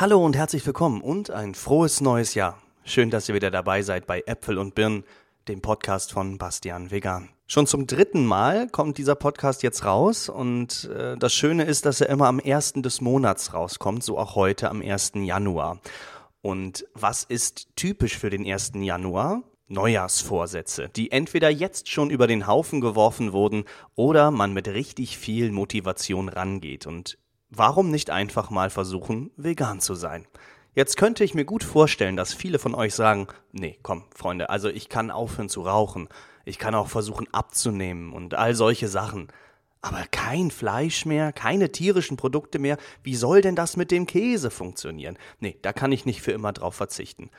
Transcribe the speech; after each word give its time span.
Hallo 0.00 0.24
und 0.24 0.34
herzlich 0.34 0.64
willkommen 0.64 1.02
und 1.02 1.30
ein 1.30 1.54
frohes 1.54 2.00
neues 2.00 2.32
Jahr. 2.32 2.56
Schön, 2.84 3.10
dass 3.10 3.28
ihr 3.28 3.34
wieder 3.34 3.50
dabei 3.50 3.82
seid 3.82 4.06
bei 4.06 4.22
Äpfel 4.24 4.56
und 4.56 4.74
Birnen, 4.74 5.04
dem 5.46 5.60
Podcast 5.60 6.12
von 6.12 6.38
Bastian 6.38 6.90
Vegan. 6.90 7.28
Schon 7.46 7.66
zum 7.66 7.86
dritten 7.86 8.24
Mal 8.24 8.66
kommt 8.70 8.96
dieser 8.96 9.14
Podcast 9.14 9.62
jetzt 9.62 9.84
raus 9.84 10.30
und 10.30 10.88
äh, 10.88 11.18
das 11.18 11.34
Schöne 11.34 11.64
ist, 11.64 11.84
dass 11.84 12.00
er 12.00 12.08
immer 12.08 12.28
am 12.28 12.38
ersten 12.38 12.82
des 12.82 13.02
Monats 13.02 13.52
rauskommt, 13.52 14.02
so 14.02 14.16
auch 14.16 14.36
heute 14.36 14.70
am 14.70 14.80
1. 14.80 15.12
Januar. 15.16 15.80
Und 16.40 16.86
was 16.94 17.24
ist 17.24 17.68
typisch 17.76 18.16
für 18.16 18.30
den 18.30 18.50
1. 18.50 18.72
Januar? 18.76 19.42
Neujahrsvorsätze, 19.68 20.88
die 20.88 21.12
entweder 21.12 21.50
jetzt 21.50 21.90
schon 21.90 22.08
über 22.08 22.26
den 22.26 22.46
Haufen 22.46 22.80
geworfen 22.80 23.34
wurden 23.34 23.64
oder 23.96 24.30
man 24.30 24.54
mit 24.54 24.66
richtig 24.66 25.18
viel 25.18 25.52
Motivation 25.52 26.30
rangeht. 26.30 26.86
Und 26.86 27.18
warum 27.50 27.90
nicht 27.90 28.10
einfach 28.10 28.50
mal 28.50 28.70
versuchen, 28.70 29.30
vegan 29.36 29.80
zu 29.80 29.94
sein? 29.94 30.26
Jetzt 30.74 30.96
könnte 30.96 31.24
ich 31.24 31.34
mir 31.34 31.44
gut 31.44 31.64
vorstellen, 31.64 32.16
dass 32.16 32.32
viele 32.32 32.60
von 32.60 32.74
euch 32.74 32.94
sagen, 32.94 33.26
nee, 33.52 33.78
komm, 33.82 34.04
Freunde, 34.14 34.50
also 34.50 34.68
ich 34.68 34.88
kann 34.88 35.10
aufhören 35.10 35.48
zu 35.48 35.62
rauchen, 35.62 36.08
ich 36.44 36.58
kann 36.58 36.76
auch 36.76 36.86
versuchen 36.86 37.26
abzunehmen 37.32 38.12
und 38.12 38.34
all 38.34 38.54
solche 38.54 38.88
Sachen. 38.88 39.28
Aber 39.82 40.04
kein 40.10 40.50
Fleisch 40.50 41.06
mehr, 41.06 41.32
keine 41.32 41.72
tierischen 41.72 42.16
Produkte 42.16 42.58
mehr, 42.58 42.76
wie 43.02 43.16
soll 43.16 43.40
denn 43.40 43.56
das 43.56 43.76
mit 43.76 43.90
dem 43.90 44.06
Käse 44.06 44.50
funktionieren? 44.50 45.18
Nee, 45.40 45.56
da 45.62 45.72
kann 45.72 45.90
ich 45.90 46.06
nicht 46.06 46.22
für 46.22 46.32
immer 46.32 46.52
drauf 46.52 46.74
verzichten. 46.74 47.30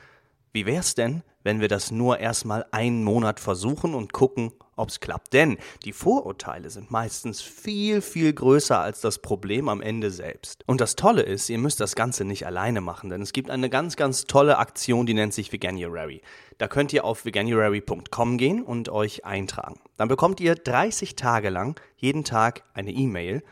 Wie 0.51 0.65
wär's 0.65 0.95
denn, 0.95 1.23
wenn 1.43 1.61
wir 1.61 1.67
das 1.69 1.91
nur 1.91 2.19
erstmal 2.19 2.65
einen 2.71 3.03
Monat 3.03 3.39
versuchen 3.39 3.93
und 3.93 4.11
gucken, 4.11 4.51
ob's 4.81 4.99
klappt? 4.99 5.33
Denn 5.33 5.57
die 5.85 5.93
Vorurteile 5.93 6.69
sind 6.69 6.91
meistens 6.91 7.41
viel, 7.41 8.01
viel 8.01 8.33
größer 8.33 8.79
als 8.79 9.01
das 9.01 9.19
Problem 9.19 9.69
am 9.69 9.81
Ende 9.81 10.11
selbst. 10.11 10.63
Und 10.65 10.81
das 10.81 10.95
Tolle 10.95 11.21
ist, 11.21 11.49
ihr 11.49 11.57
müsst 11.57 11.79
das 11.79 11.95
Ganze 11.95 12.25
nicht 12.25 12.45
alleine 12.45 12.81
machen, 12.81 13.09
denn 13.09 13.21
es 13.21 13.33
gibt 13.33 13.49
eine 13.49 13.69
ganz, 13.69 13.95
ganz 13.95 14.25
tolle 14.25 14.57
Aktion, 14.57 15.05
die 15.05 15.13
nennt 15.13 15.33
sich 15.33 15.53
Veganuary. 15.53 16.21
Da 16.57 16.67
könnt 16.67 16.93
ihr 16.93 17.05
auf 17.05 17.25
veganuary.com 17.25 18.37
gehen 18.37 18.63
und 18.63 18.89
euch 18.89 19.25
eintragen. 19.25 19.79
Dann 19.97 20.07
bekommt 20.07 20.39
ihr 20.39 20.55
30 20.55 21.15
Tage 21.15 21.49
lang 21.49 21.79
jeden 21.95 22.23
Tag 22.23 22.63
eine 22.73 22.91
E-Mail 22.91 23.43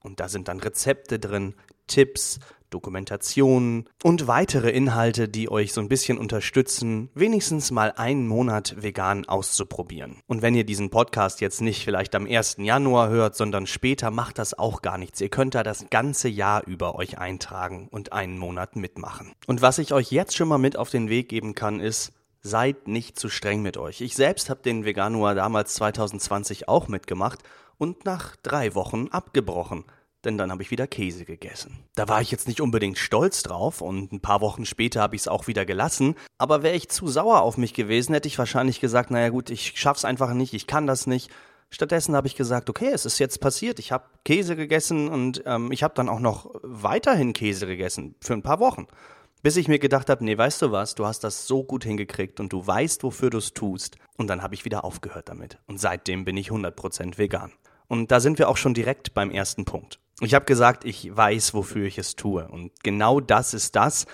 und 0.00 0.20
da 0.20 0.28
sind 0.28 0.48
dann 0.48 0.60
Rezepte 0.60 1.18
drin, 1.18 1.54
Tipps, 1.86 2.38
Dokumentationen 2.70 3.88
und 4.02 4.26
weitere 4.26 4.70
Inhalte, 4.70 5.28
die 5.28 5.50
euch 5.50 5.72
so 5.72 5.80
ein 5.80 5.88
bisschen 5.88 6.18
unterstützen, 6.18 7.10
wenigstens 7.14 7.70
mal 7.70 7.92
einen 7.96 8.28
Monat 8.28 8.82
vegan 8.82 9.26
auszuprobieren. 9.26 10.18
Und 10.26 10.42
wenn 10.42 10.54
ihr 10.54 10.64
diesen 10.64 10.90
Podcast 10.90 11.40
jetzt 11.40 11.60
nicht 11.60 11.84
vielleicht 11.84 12.14
am 12.14 12.26
1. 12.26 12.56
Januar 12.58 13.08
hört, 13.08 13.36
sondern 13.36 13.66
später, 13.66 14.10
macht 14.10 14.38
das 14.38 14.58
auch 14.58 14.82
gar 14.82 14.98
nichts. 14.98 15.20
Ihr 15.20 15.28
könnt 15.28 15.54
da 15.54 15.62
das 15.62 15.86
ganze 15.90 16.28
Jahr 16.28 16.66
über 16.66 16.94
euch 16.94 17.18
eintragen 17.18 17.88
und 17.90 18.12
einen 18.12 18.38
Monat 18.38 18.76
mitmachen. 18.76 19.32
Und 19.46 19.62
was 19.62 19.78
ich 19.78 19.92
euch 19.92 20.10
jetzt 20.10 20.36
schon 20.36 20.48
mal 20.48 20.58
mit 20.58 20.76
auf 20.76 20.90
den 20.90 21.08
Weg 21.08 21.28
geben 21.28 21.54
kann, 21.54 21.80
ist, 21.80 22.12
seid 22.40 22.88
nicht 22.88 23.18
zu 23.18 23.28
streng 23.28 23.62
mit 23.62 23.76
euch. 23.76 24.00
Ich 24.00 24.14
selbst 24.14 24.50
habe 24.50 24.62
den 24.62 24.84
Veganuar 24.84 25.34
damals 25.34 25.74
2020 25.74 26.68
auch 26.68 26.88
mitgemacht 26.88 27.40
und 27.78 28.04
nach 28.04 28.36
drei 28.36 28.74
Wochen 28.74 29.08
abgebrochen 29.10 29.84
denn 30.24 30.38
dann 30.38 30.50
habe 30.50 30.62
ich 30.62 30.70
wieder 30.70 30.86
Käse 30.86 31.24
gegessen. 31.24 31.84
Da 31.94 32.08
war 32.08 32.20
ich 32.20 32.30
jetzt 32.30 32.48
nicht 32.48 32.60
unbedingt 32.60 32.98
stolz 32.98 33.42
drauf 33.42 33.80
und 33.80 34.12
ein 34.12 34.20
paar 34.20 34.40
Wochen 34.40 34.64
später 34.64 35.00
habe 35.00 35.16
ich 35.16 35.22
es 35.22 35.28
auch 35.28 35.46
wieder 35.46 35.64
gelassen, 35.64 36.16
aber 36.38 36.62
wäre 36.62 36.76
ich 36.76 36.88
zu 36.88 37.08
sauer 37.08 37.42
auf 37.42 37.56
mich 37.56 37.74
gewesen, 37.74 38.14
hätte 38.14 38.28
ich 38.28 38.38
wahrscheinlich 38.38 38.80
gesagt, 38.80 39.10
naja 39.10 39.28
gut, 39.28 39.50
ich 39.50 39.72
schaff's 39.76 40.04
einfach 40.04 40.32
nicht, 40.34 40.54
ich 40.54 40.66
kann 40.66 40.86
das 40.86 41.06
nicht. 41.06 41.30
Stattdessen 41.70 42.16
habe 42.16 42.26
ich 42.26 42.34
gesagt, 42.34 42.70
okay, 42.70 42.90
es 42.92 43.04
ist 43.04 43.18
jetzt 43.18 43.40
passiert, 43.40 43.78
ich 43.78 43.92
habe 43.92 44.04
Käse 44.24 44.56
gegessen 44.56 45.08
und 45.08 45.42
ähm, 45.44 45.70
ich 45.70 45.82
habe 45.82 45.94
dann 45.94 46.08
auch 46.08 46.20
noch 46.20 46.50
weiterhin 46.62 47.34
Käse 47.34 47.66
gegessen 47.66 48.14
für 48.20 48.32
ein 48.32 48.42
paar 48.42 48.58
Wochen. 48.58 48.86
Bis 49.42 49.56
ich 49.56 49.68
mir 49.68 49.78
gedacht 49.78 50.10
habe, 50.10 50.24
nee, 50.24 50.36
weißt 50.36 50.62
du 50.62 50.72
was, 50.72 50.96
du 50.96 51.06
hast 51.06 51.22
das 51.22 51.46
so 51.46 51.62
gut 51.62 51.84
hingekriegt 51.84 52.40
und 52.40 52.52
du 52.52 52.66
weißt, 52.66 53.04
wofür 53.04 53.30
du 53.30 53.38
es 53.38 53.52
tust. 53.52 53.96
Und 54.16 54.26
dann 54.26 54.42
habe 54.42 54.54
ich 54.54 54.64
wieder 54.64 54.84
aufgehört 54.84 55.28
damit. 55.28 55.58
Und 55.66 55.78
seitdem 55.78 56.24
bin 56.24 56.36
ich 56.36 56.50
100% 56.50 57.18
vegan. 57.18 57.52
Und 57.86 58.10
da 58.10 58.18
sind 58.18 58.38
wir 58.38 58.48
auch 58.48 58.56
schon 58.56 58.74
direkt 58.74 59.14
beim 59.14 59.30
ersten 59.30 59.64
Punkt. 59.64 60.00
Ich 60.20 60.34
habe 60.34 60.44
gesagt, 60.44 60.84
ich 60.84 61.16
weiß, 61.16 61.54
wofür 61.54 61.86
ich 61.86 61.98
es 61.98 62.16
tue. 62.16 62.48
Und 62.48 62.72
genau 62.82 63.20
das 63.20 63.54
ist 63.54 63.76
das, 63.76 64.06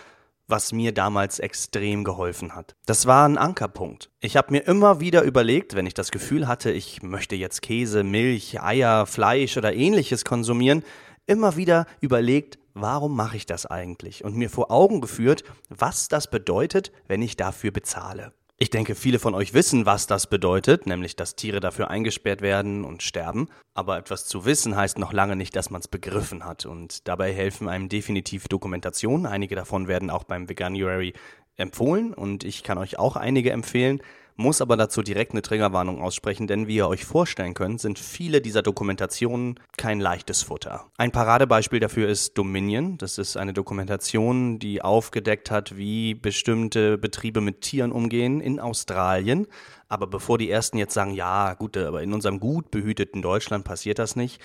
was 0.47 0.73
mir 0.73 0.93
damals 0.93 1.39
extrem 1.39 2.05
geholfen 2.05 2.55
hat. 2.55 2.77
Das 2.85 3.07
war 3.07 3.27
ein 3.27 3.39
Ankerpunkt. 3.39 4.11
Ich 4.21 4.37
habe 4.37 4.53
mir 4.53 4.61
immer 4.67 5.01
wieder 5.01 5.23
überlegt, 5.23 5.75
wenn 5.75 5.87
ich 5.87 5.95
das 5.95 6.11
Gefühl 6.11 6.47
hatte, 6.47 6.71
ich 6.71 7.03
möchte 7.03 7.35
jetzt 7.37 7.63
Käse, 7.63 8.05
Milch, 8.05 8.61
Eier, 8.61 9.07
Fleisch 9.07 9.57
oder 9.57 9.73
ähnliches 9.75 10.25
konsumieren, 10.25 10.85
immer 11.27 11.57
wieder 11.57 11.87
überlegt, 12.01 12.59
warum 12.75 13.17
mache 13.17 13.39
ich 13.39 13.47
das 13.47 13.65
eigentlich? 13.65 14.25
Und 14.25 14.37
mir 14.37 14.51
vor 14.51 14.71
Augen 14.71 15.01
geführt, 15.01 15.45
was 15.71 16.09
das 16.09 16.29
bedeutet, 16.29 16.93
wenn 17.07 17.23
ich 17.23 17.37
dafür 17.37 17.71
bezahle. 17.71 18.33
Ich 18.57 18.71
denke, 18.71 18.95
viele 18.95 19.19
von 19.19 19.35
euch 19.35 19.53
wissen, 19.53 19.85
was 19.85 20.07
das 20.07 20.29
bedeutet, 20.29 20.87
nämlich 20.87 21.17
dass 21.17 21.35
Tiere 21.35 21.59
dafür 21.59 21.91
eingesperrt 21.91 22.41
werden 22.41 22.85
und 22.85 23.03
sterben. 23.03 23.49
Aber 23.75 23.99
etwas 23.99 24.27
zu 24.27 24.45
wissen 24.45 24.77
heißt 24.77 24.99
noch 24.99 25.13
lange 25.13 25.35
nicht, 25.35 25.57
dass 25.57 25.71
man 25.71 25.81
es 25.81 25.89
begriffen 25.89 26.45
hat. 26.45 26.65
Und 26.65 27.09
dabei 27.09 27.33
helfen 27.33 27.69
einem 27.69 27.89
definitiv 27.89 28.47
Dokumentationen. 28.47 29.27
Einige 29.27 29.57
davon 29.57 29.89
werden 29.89 30.09
auch 30.09 30.23
beim 30.23 30.49
Veganuary 30.49 31.15
empfohlen 31.57 32.15
und 32.15 32.45
ich 32.45 32.63
kann 32.63 32.79
euch 32.79 32.99
auch 32.99 33.17
einige 33.17 33.51
empfehlen 33.51 34.01
muss 34.37 34.61
aber 34.61 34.77
dazu 34.77 35.03
direkt 35.03 35.33
eine 35.33 35.43
Triggerwarnung 35.43 36.03
aussprechen, 36.03 36.47
denn 36.47 36.67
wie 36.67 36.77
ihr 36.77 36.89
euch 36.89 37.05
vorstellen 37.05 37.55
könnt, 37.55 37.81
sind 37.81 37.99
viele 37.99 38.41
dieser 38.41 38.63
Dokumentationen 38.63 39.61
kein 39.77 40.01
leichtes 40.01 40.43
Futter. 40.43 40.87
Ein 40.97 41.13
Paradebeispiel 41.13 41.81
dafür 41.81 42.09
ist 42.09 42.37
Dominion. 42.37 42.99
Das 42.99 43.19
ist 43.19 43.37
eine 43.37 43.53
Dokumentation, 43.53 44.59
die 44.59 44.83
aufgedeckt 44.83 45.51
hat, 45.51 45.77
wie 45.77 46.15
bestimmte 46.15 46.99
Betriebe 46.99 47.41
mit 47.41 47.61
Tieren 47.61 47.93
umgehen 47.93 48.41
in 48.41 48.61
Australien. 48.61 49.47
Aber 49.89 50.07
bevor 50.07 50.39
die 50.39 50.51
ersten 50.51 50.79
jetzt 50.79 50.95
sagen, 50.95 51.15
ja, 51.15 51.55
gut, 51.55 51.77
aber 51.77 52.03
in 52.03 52.13
unserem 52.13 52.41
gut 52.41 52.71
behüteten 52.71 53.23
Deutschland 53.23 53.65
passiert 53.65 53.99
das 53.99 54.17
nicht, 54.17 54.41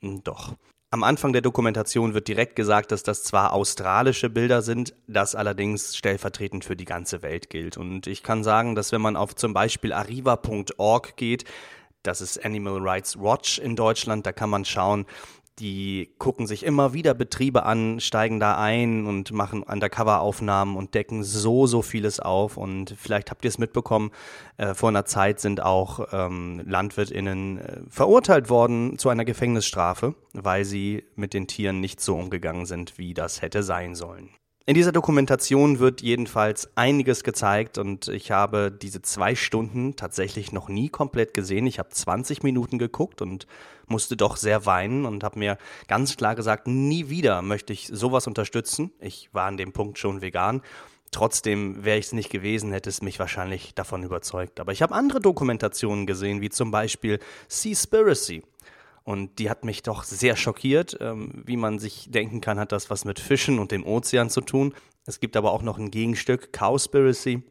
hm, 0.00 0.22
doch. 0.22 0.54
Am 0.94 1.02
Anfang 1.02 1.32
der 1.32 1.42
Dokumentation 1.42 2.14
wird 2.14 2.28
direkt 2.28 2.54
gesagt, 2.54 2.92
dass 2.92 3.02
das 3.02 3.24
zwar 3.24 3.52
australische 3.52 4.30
Bilder 4.30 4.62
sind, 4.62 4.94
das 5.08 5.34
allerdings 5.34 5.96
stellvertretend 5.96 6.64
für 6.64 6.76
die 6.76 6.84
ganze 6.84 7.20
Welt 7.20 7.50
gilt. 7.50 7.76
Und 7.76 8.06
ich 8.06 8.22
kann 8.22 8.44
sagen, 8.44 8.76
dass 8.76 8.92
wenn 8.92 9.00
man 9.00 9.16
auf 9.16 9.34
zum 9.34 9.54
Beispiel 9.54 9.92
arriva.org 9.92 11.16
geht, 11.16 11.46
das 12.04 12.20
ist 12.20 12.44
Animal 12.44 12.78
Rights 12.78 13.18
Watch 13.18 13.58
in 13.58 13.74
Deutschland, 13.74 14.24
da 14.24 14.30
kann 14.30 14.50
man 14.50 14.64
schauen, 14.64 15.04
die 15.58 16.14
gucken 16.18 16.46
sich 16.46 16.64
immer 16.64 16.94
wieder 16.94 17.14
Betriebe 17.14 17.64
an, 17.64 18.00
steigen 18.00 18.40
da 18.40 18.58
ein 18.58 19.06
und 19.06 19.32
machen 19.32 19.62
Undercover-Aufnahmen 19.62 20.76
und 20.76 20.94
decken 20.94 21.22
so, 21.22 21.66
so 21.66 21.82
vieles 21.82 22.18
auf. 22.18 22.56
Und 22.56 22.94
vielleicht 22.98 23.30
habt 23.30 23.44
ihr 23.44 23.48
es 23.48 23.58
mitbekommen, 23.58 24.10
äh, 24.56 24.74
vor 24.74 24.88
einer 24.88 25.04
Zeit 25.04 25.40
sind 25.40 25.62
auch 25.62 26.08
ähm, 26.12 26.62
LandwirtInnen 26.66 27.58
äh, 27.58 27.80
verurteilt 27.88 28.50
worden 28.50 28.98
zu 28.98 29.08
einer 29.08 29.24
Gefängnisstrafe, 29.24 30.14
weil 30.32 30.64
sie 30.64 31.04
mit 31.14 31.34
den 31.34 31.46
Tieren 31.46 31.80
nicht 31.80 32.00
so 32.00 32.16
umgegangen 32.16 32.66
sind, 32.66 32.98
wie 32.98 33.14
das 33.14 33.40
hätte 33.40 33.62
sein 33.62 33.94
sollen. 33.94 34.30
In 34.66 34.72
dieser 34.74 34.92
Dokumentation 34.92 35.78
wird 35.78 36.00
jedenfalls 36.00 36.70
einiges 36.74 37.22
gezeigt 37.22 37.76
und 37.76 38.08
ich 38.08 38.30
habe 38.30 38.70
diese 38.70 39.02
zwei 39.02 39.34
Stunden 39.34 39.94
tatsächlich 39.94 40.52
noch 40.52 40.70
nie 40.70 40.88
komplett 40.88 41.34
gesehen. 41.34 41.66
Ich 41.66 41.78
habe 41.78 41.90
20 41.90 42.42
Minuten 42.42 42.78
geguckt 42.78 43.20
und 43.20 43.46
musste 43.88 44.16
doch 44.16 44.38
sehr 44.38 44.64
weinen 44.64 45.04
und 45.04 45.22
habe 45.22 45.38
mir 45.38 45.58
ganz 45.86 46.16
klar 46.16 46.34
gesagt, 46.34 46.66
nie 46.66 47.10
wieder 47.10 47.42
möchte 47.42 47.74
ich 47.74 47.88
sowas 47.92 48.26
unterstützen. 48.26 48.90
Ich 49.00 49.28
war 49.32 49.44
an 49.44 49.58
dem 49.58 49.74
Punkt 49.74 49.98
schon 49.98 50.22
vegan. 50.22 50.62
Trotzdem 51.10 51.84
wäre 51.84 51.98
ich 51.98 52.06
es 52.06 52.12
nicht 52.14 52.30
gewesen, 52.30 52.72
hätte 52.72 52.88
es 52.88 53.02
mich 53.02 53.18
wahrscheinlich 53.18 53.74
davon 53.74 54.02
überzeugt. 54.02 54.60
Aber 54.60 54.72
ich 54.72 54.80
habe 54.80 54.94
andere 54.94 55.20
Dokumentationen 55.20 56.06
gesehen, 56.06 56.40
wie 56.40 56.48
zum 56.48 56.70
Beispiel 56.70 57.18
Seaspiracy. 57.48 58.42
Und 59.04 59.38
die 59.38 59.50
hat 59.50 59.64
mich 59.64 59.82
doch 59.82 60.02
sehr 60.02 60.34
schockiert. 60.34 60.96
Ähm, 61.00 61.42
wie 61.44 61.56
man 61.56 61.78
sich 61.78 62.10
denken 62.10 62.40
kann, 62.40 62.58
hat 62.58 62.72
das 62.72 62.90
was 62.90 63.04
mit 63.04 63.20
Fischen 63.20 63.58
und 63.58 63.70
dem 63.70 63.86
Ozean 63.86 64.30
zu 64.30 64.40
tun. 64.40 64.74
Es 65.06 65.20
gibt 65.20 65.36
aber 65.36 65.52
auch 65.52 65.62
noch 65.62 65.78
ein 65.78 65.90
Gegenstück, 65.90 66.52
Cowspiracy. 66.52 67.42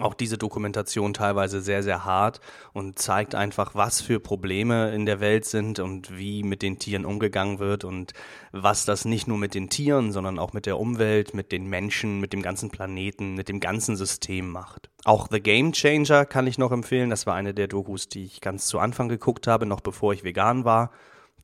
Auch 0.00 0.14
diese 0.14 0.38
Dokumentation 0.38 1.14
teilweise 1.14 1.60
sehr, 1.60 1.84
sehr 1.84 2.04
hart 2.04 2.40
und 2.72 2.98
zeigt 2.98 3.36
einfach, 3.36 3.76
was 3.76 4.00
für 4.00 4.18
Probleme 4.18 4.92
in 4.92 5.06
der 5.06 5.20
Welt 5.20 5.44
sind 5.44 5.78
und 5.78 6.18
wie 6.18 6.42
mit 6.42 6.62
den 6.62 6.80
Tieren 6.80 7.04
umgegangen 7.04 7.60
wird 7.60 7.84
und 7.84 8.12
was 8.50 8.84
das 8.84 9.04
nicht 9.04 9.28
nur 9.28 9.38
mit 9.38 9.54
den 9.54 9.70
Tieren, 9.70 10.10
sondern 10.10 10.40
auch 10.40 10.52
mit 10.52 10.66
der 10.66 10.80
Umwelt, 10.80 11.32
mit 11.32 11.52
den 11.52 11.68
Menschen, 11.68 12.18
mit 12.18 12.32
dem 12.32 12.42
ganzen 12.42 12.70
Planeten, 12.70 13.34
mit 13.34 13.48
dem 13.48 13.60
ganzen 13.60 13.94
System 13.94 14.50
macht. 14.50 14.90
Auch 15.04 15.28
The 15.30 15.40
Game 15.40 15.72
Changer 15.72 16.24
kann 16.24 16.48
ich 16.48 16.58
noch 16.58 16.72
empfehlen. 16.72 17.10
Das 17.10 17.26
war 17.26 17.34
eine 17.36 17.54
der 17.54 17.68
Dokus, 17.68 18.08
die 18.08 18.24
ich 18.24 18.40
ganz 18.40 18.66
zu 18.66 18.80
Anfang 18.80 19.08
geguckt 19.08 19.46
habe, 19.46 19.64
noch 19.64 19.80
bevor 19.80 20.12
ich 20.12 20.24
vegan 20.24 20.64
war, 20.64 20.90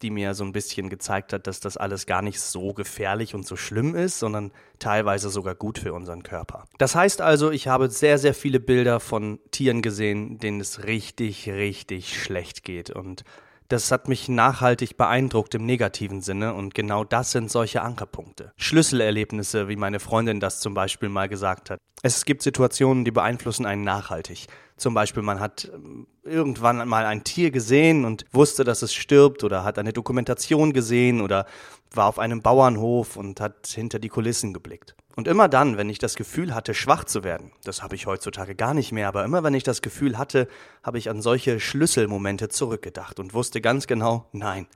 die 0.03 0.11
mir 0.11 0.35
so 0.35 0.45
ein 0.45 0.53
bisschen 0.53 0.89
gezeigt 0.89 1.33
hat, 1.33 1.47
dass 1.47 1.61
das 1.61 1.77
alles 1.77 2.07
gar 2.07 2.23
nicht 2.23 2.41
so 2.41 2.73
gefährlich 2.73 3.35
und 3.35 3.47
so 3.47 3.57
schlimm 3.57 3.95
ist, 3.95 4.19
sondern 4.19 4.53
teilweise 4.79 5.31
sogar 5.31 5.55
gut 5.55 5.79
für 5.79 5.93
unseren 5.93 6.23
Körper. 6.23 6.65
Das 6.79 6.95
heißt 6.95 7.21
also, 7.21 7.51
ich 7.51 7.69
habe 7.69 7.91
sehr, 7.91 8.19
sehr 8.19 8.35
viele 8.35 8.61
Bilder 8.61 9.01
von 9.01 9.39
Tieren 9.51 9.83
gesehen, 9.83 10.39
denen 10.39 10.61
es 10.61 10.85
richtig, 10.85 11.49
richtig 11.49 12.21
schlecht 12.21 12.65
geht 12.65 12.91
und 12.91 13.25
Das 13.71 13.93
hat 13.93 14.09
mich 14.09 14.29
nachhaltig 14.29 14.97
beeindruckt 14.97 15.55
im 15.55 15.65
negativen 15.65 16.23
Sinne 16.23 16.55
und 16.55 16.75
genau 16.75 17.05
das 17.05 17.31
sind 17.31 17.53
solche 17.53 17.83
Ankerpunkte. 17.83 18.53
Schlüsselerlebnisse, 18.57 19.69
wie 19.69 19.77
meine 19.77 20.01
Freundin 20.01 20.41
das 20.41 20.59
zum 20.59 20.75
Beispiel 20.75 21.09
mal 21.09 21.29
gesagt 21.29 21.71
hat. 21.71 21.79
Es 22.03 22.25
gibt 22.25 22.43
Situationen, 22.43 23.05
die 23.05 23.13
beeinflussen 23.13 23.67
einen 23.67 23.85
nachhaltig. 23.85 24.49
Zum 24.77 24.93
Beispiel, 24.93 25.23
man 25.23 25.39
hat 25.39 25.71
ähm, 25.73 26.09
irgendwann 26.25 26.89
mal 26.89 27.07
ein 27.07 27.23
Tier 27.23 27.53
gesehen 27.53 28.05
und 28.05 28.25
wusste, 28.33 28.65
dass 28.65 28.83
es 28.83 28.93
stirbt 28.93 29.45
oder 29.45 29.63
hat 29.63 29.79
eine 29.79 29.93
Dokumentation 29.93 30.73
gesehen 30.73 31.21
oder 31.21 31.47
war 31.93 32.07
auf 32.07 32.19
einem 32.19 32.43
Bauernhof 32.43 33.17
und 33.17 33.41
hat 33.41 33.69
hinter 33.69 34.01
die 34.01 34.09
Kulissen 34.09 34.53
geblickt. 34.53 34.97
Und 35.21 35.29
immer 35.29 35.51
dann, 35.51 35.77
wenn 35.77 35.91
ich 35.91 35.99
das 35.99 36.15
Gefühl 36.15 36.55
hatte, 36.55 36.73
schwach 36.73 37.05
zu 37.05 37.23
werden, 37.23 37.53
das 37.65 37.83
habe 37.83 37.95
ich 37.95 38.07
heutzutage 38.07 38.55
gar 38.55 38.73
nicht 38.73 38.91
mehr, 38.91 39.07
aber 39.07 39.23
immer 39.23 39.43
wenn 39.43 39.53
ich 39.53 39.65
das 39.65 39.83
Gefühl 39.83 40.17
hatte, 40.17 40.49
habe 40.83 40.97
ich 40.97 41.11
an 41.11 41.21
solche 41.21 41.61
Schlüsselmomente 41.61 42.49
zurückgedacht 42.49 43.21
und 43.21 43.35
wusste 43.35 43.61
ganz 43.61 43.87
genau, 43.87 44.31
nein, 44.33 44.67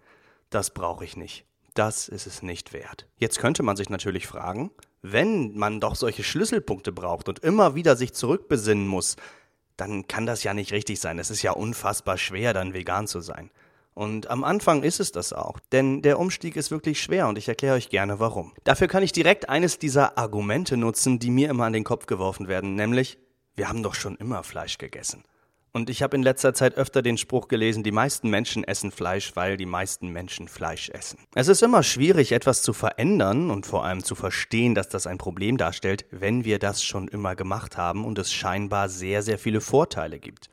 das 0.51 0.69
brauche 0.69 1.03
ich 1.03 1.17
nicht. 1.17 1.47
Das 1.73 2.09
ist 2.09 2.27
es 2.27 2.43
nicht 2.43 2.75
wert. 2.75 3.09
Jetzt 3.17 3.39
könnte 3.39 3.63
man 3.63 3.77
sich 3.77 3.89
natürlich 3.89 4.27
fragen, 4.27 4.71
wenn 5.01 5.57
man 5.57 5.81
doch 5.81 5.95
solche 5.95 6.23
Schlüsselpunkte 6.23 6.93
braucht 6.93 7.31
und 7.31 7.39
immer 7.39 7.75
wieder 7.75 7.97
sich 7.97 8.13
zurückbesinnen 8.13 8.87
muss, 8.87 9.17
dann 9.79 10.09
kann 10.09 10.27
das 10.27 10.43
ja 10.43 10.53
nicht 10.53 10.73
richtig 10.73 11.01
sein. 11.01 11.19
Es 11.19 11.31
ist 11.31 11.41
ja 11.41 11.53
unfassbar 11.53 12.19
schwer, 12.19 12.53
dann 12.53 12.75
vegan 12.75 13.07
zu 13.07 13.21
sein. 13.21 13.51
Und 13.95 14.29
am 14.29 14.43
Anfang 14.43 14.83
ist 14.83 14.99
es 14.99 15.13
das 15.13 15.33
auch, 15.33 15.61
denn 15.71 16.03
der 16.03 16.19
Umstieg 16.19 16.57
ist 16.57 16.73
wirklich 16.73 17.01
schwer 17.01 17.29
und 17.29 17.39
ich 17.39 17.49
erkläre 17.49 17.77
euch 17.77 17.89
gerne 17.89 18.19
warum. 18.19 18.53
Dafür 18.65 18.89
kann 18.89 19.05
ich 19.05 19.13
direkt 19.13 19.49
eines 19.49 19.79
dieser 19.79 20.19
Argumente 20.19 20.77
nutzen, 20.77 21.21
die 21.21 21.31
mir 21.31 21.49
immer 21.49 21.65
an 21.65 21.73
den 21.73 21.85
Kopf 21.85 22.07
geworfen 22.07 22.49
werden, 22.49 22.75
nämlich, 22.75 23.19
wir 23.55 23.69
haben 23.69 23.85
doch 23.85 23.95
schon 23.95 24.17
immer 24.17 24.43
Fleisch 24.43 24.79
gegessen. 24.79 25.23
Und 25.77 25.91
ich 25.91 26.05
habe 26.05 26.17
in 26.17 26.23
letzter 26.23 26.55
Zeit 26.55 26.77
öfter 26.77 27.03
den 27.03 27.19
Spruch 27.19 27.49
gelesen, 27.49 27.83
die 27.83 27.91
meisten 27.91 28.31
Menschen 28.31 28.63
essen 28.63 28.93
Fleisch, 28.93 29.35
weil 29.35 29.57
die 29.57 29.67
meisten 29.67 30.09
Menschen 30.09 30.47
Fleisch 30.47 30.89
essen. 30.91 31.19
Es 31.35 31.49
ist 31.49 31.65
immer 31.65 31.83
schwierig, 31.83 32.31
etwas 32.31 32.63
zu 32.63 32.73
verändern 32.73 33.51
und 33.51 33.67
vor 33.67 33.85
allem 33.85 34.05
zu 34.05 34.15
verstehen, 34.15 34.77
dass 34.77 34.89
das 34.89 35.09
ein 35.09 35.19
Problem 35.19 35.57
darstellt, 35.57 36.05
wenn 36.13 36.45
wir 36.45 36.61
das 36.61 36.85
schon 36.85 37.09
immer 37.09 37.35
gemacht 37.35 37.77
haben 37.77 38.05
und 38.05 38.21
es 38.21 38.33
scheinbar 38.33 38.89
sehr, 38.89 39.23
sehr 39.23 39.37
viele 39.37 39.61
Vorteile 39.61 40.21
gibt. 40.21 40.49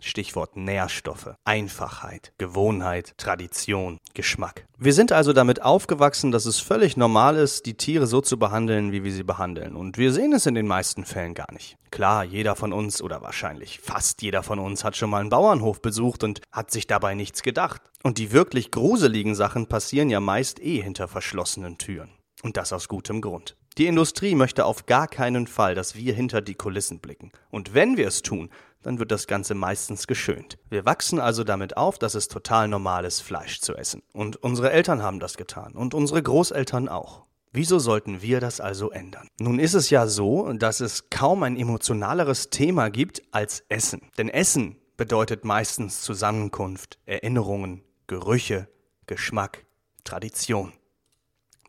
Stichwort 0.00 0.56
Nährstoffe, 0.56 1.34
Einfachheit, 1.44 2.32
Gewohnheit, 2.38 3.14
Tradition, 3.16 3.98
Geschmack. 4.14 4.66
Wir 4.78 4.92
sind 4.92 5.12
also 5.12 5.32
damit 5.32 5.62
aufgewachsen, 5.62 6.32
dass 6.32 6.46
es 6.46 6.60
völlig 6.60 6.96
normal 6.96 7.36
ist, 7.36 7.66
die 7.66 7.76
Tiere 7.76 8.06
so 8.06 8.20
zu 8.20 8.38
behandeln, 8.38 8.92
wie 8.92 9.04
wir 9.04 9.12
sie 9.12 9.24
behandeln. 9.24 9.74
Und 9.74 9.98
wir 9.98 10.12
sehen 10.12 10.32
es 10.32 10.46
in 10.46 10.54
den 10.54 10.66
meisten 10.66 11.04
Fällen 11.04 11.34
gar 11.34 11.52
nicht. 11.52 11.76
Klar, 11.90 12.24
jeder 12.24 12.56
von 12.56 12.72
uns 12.72 13.00
oder 13.00 13.22
wahrscheinlich 13.22 13.80
fast 13.80 14.22
jeder 14.22 14.42
von 14.42 14.58
uns 14.58 14.84
hat 14.84 14.96
schon 14.96 15.10
mal 15.10 15.20
einen 15.20 15.30
Bauernhof 15.30 15.80
besucht 15.80 16.24
und 16.24 16.42
hat 16.52 16.70
sich 16.70 16.86
dabei 16.86 17.14
nichts 17.14 17.42
gedacht. 17.42 17.80
Und 18.02 18.18
die 18.18 18.32
wirklich 18.32 18.70
gruseligen 18.70 19.34
Sachen 19.34 19.66
passieren 19.66 20.10
ja 20.10 20.20
meist 20.20 20.60
eh 20.60 20.82
hinter 20.82 21.08
verschlossenen 21.08 21.78
Türen. 21.78 22.10
Und 22.42 22.56
das 22.56 22.72
aus 22.72 22.88
gutem 22.88 23.22
Grund. 23.22 23.56
Die 23.78 23.86
Industrie 23.86 24.34
möchte 24.34 24.64
auf 24.64 24.86
gar 24.86 25.06
keinen 25.06 25.46
Fall, 25.46 25.74
dass 25.74 25.96
wir 25.96 26.14
hinter 26.14 26.40
die 26.40 26.54
Kulissen 26.54 26.98
blicken. 26.98 27.30
Und 27.50 27.74
wenn 27.74 27.98
wir 27.98 28.08
es 28.08 28.22
tun, 28.22 28.48
dann 28.86 29.00
wird 29.00 29.10
das 29.10 29.26
Ganze 29.26 29.54
meistens 29.54 30.06
geschönt. 30.06 30.58
Wir 30.70 30.84
wachsen 30.84 31.18
also 31.18 31.42
damit 31.42 31.76
auf, 31.76 31.98
dass 31.98 32.14
es 32.14 32.28
total 32.28 32.68
normal 32.68 33.04
ist, 33.04 33.20
Fleisch 33.20 33.60
zu 33.60 33.74
essen. 33.74 34.02
Und 34.12 34.36
unsere 34.36 34.70
Eltern 34.70 35.02
haben 35.02 35.18
das 35.18 35.36
getan 35.36 35.72
und 35.72 35.92
unsere 35.92 36.22
Großeltern 36.22 36.88
auch. 36.88 37.24
Wieso 37.52 37.78
sollten 37.80 38.22
wir 38.22 38.38
das 38.38 38.60
also 38.60 38.90
ändern? 38.90 39.28
Nun 39.40 39.58
ist 39.58 39.74
es 39.74 39.90
ja 39.90 40.06
so, 40.06 40.52
dass 40.52 40.80
es 40.80 41.10
kaum 41.10 41.42
ein 41.42 41.56
emotionaleres 41.56 42.50
Thema 42.50 42.90
gibt 42.90 43.22
als 43.32 43.64
Essen. 43.68 44.02
Denn 44.18 44.28
Essen 44.28 44.76
bedeutet 44.96 45.44
meistens 45.44 46.02
Zusammenkunft, 46.02 46.98
Erinnerungen, 47.06 47.82
Gerüche, 48.06 48.68
Geschmack, 49.06 49.66
Tradition. 50.04 50.72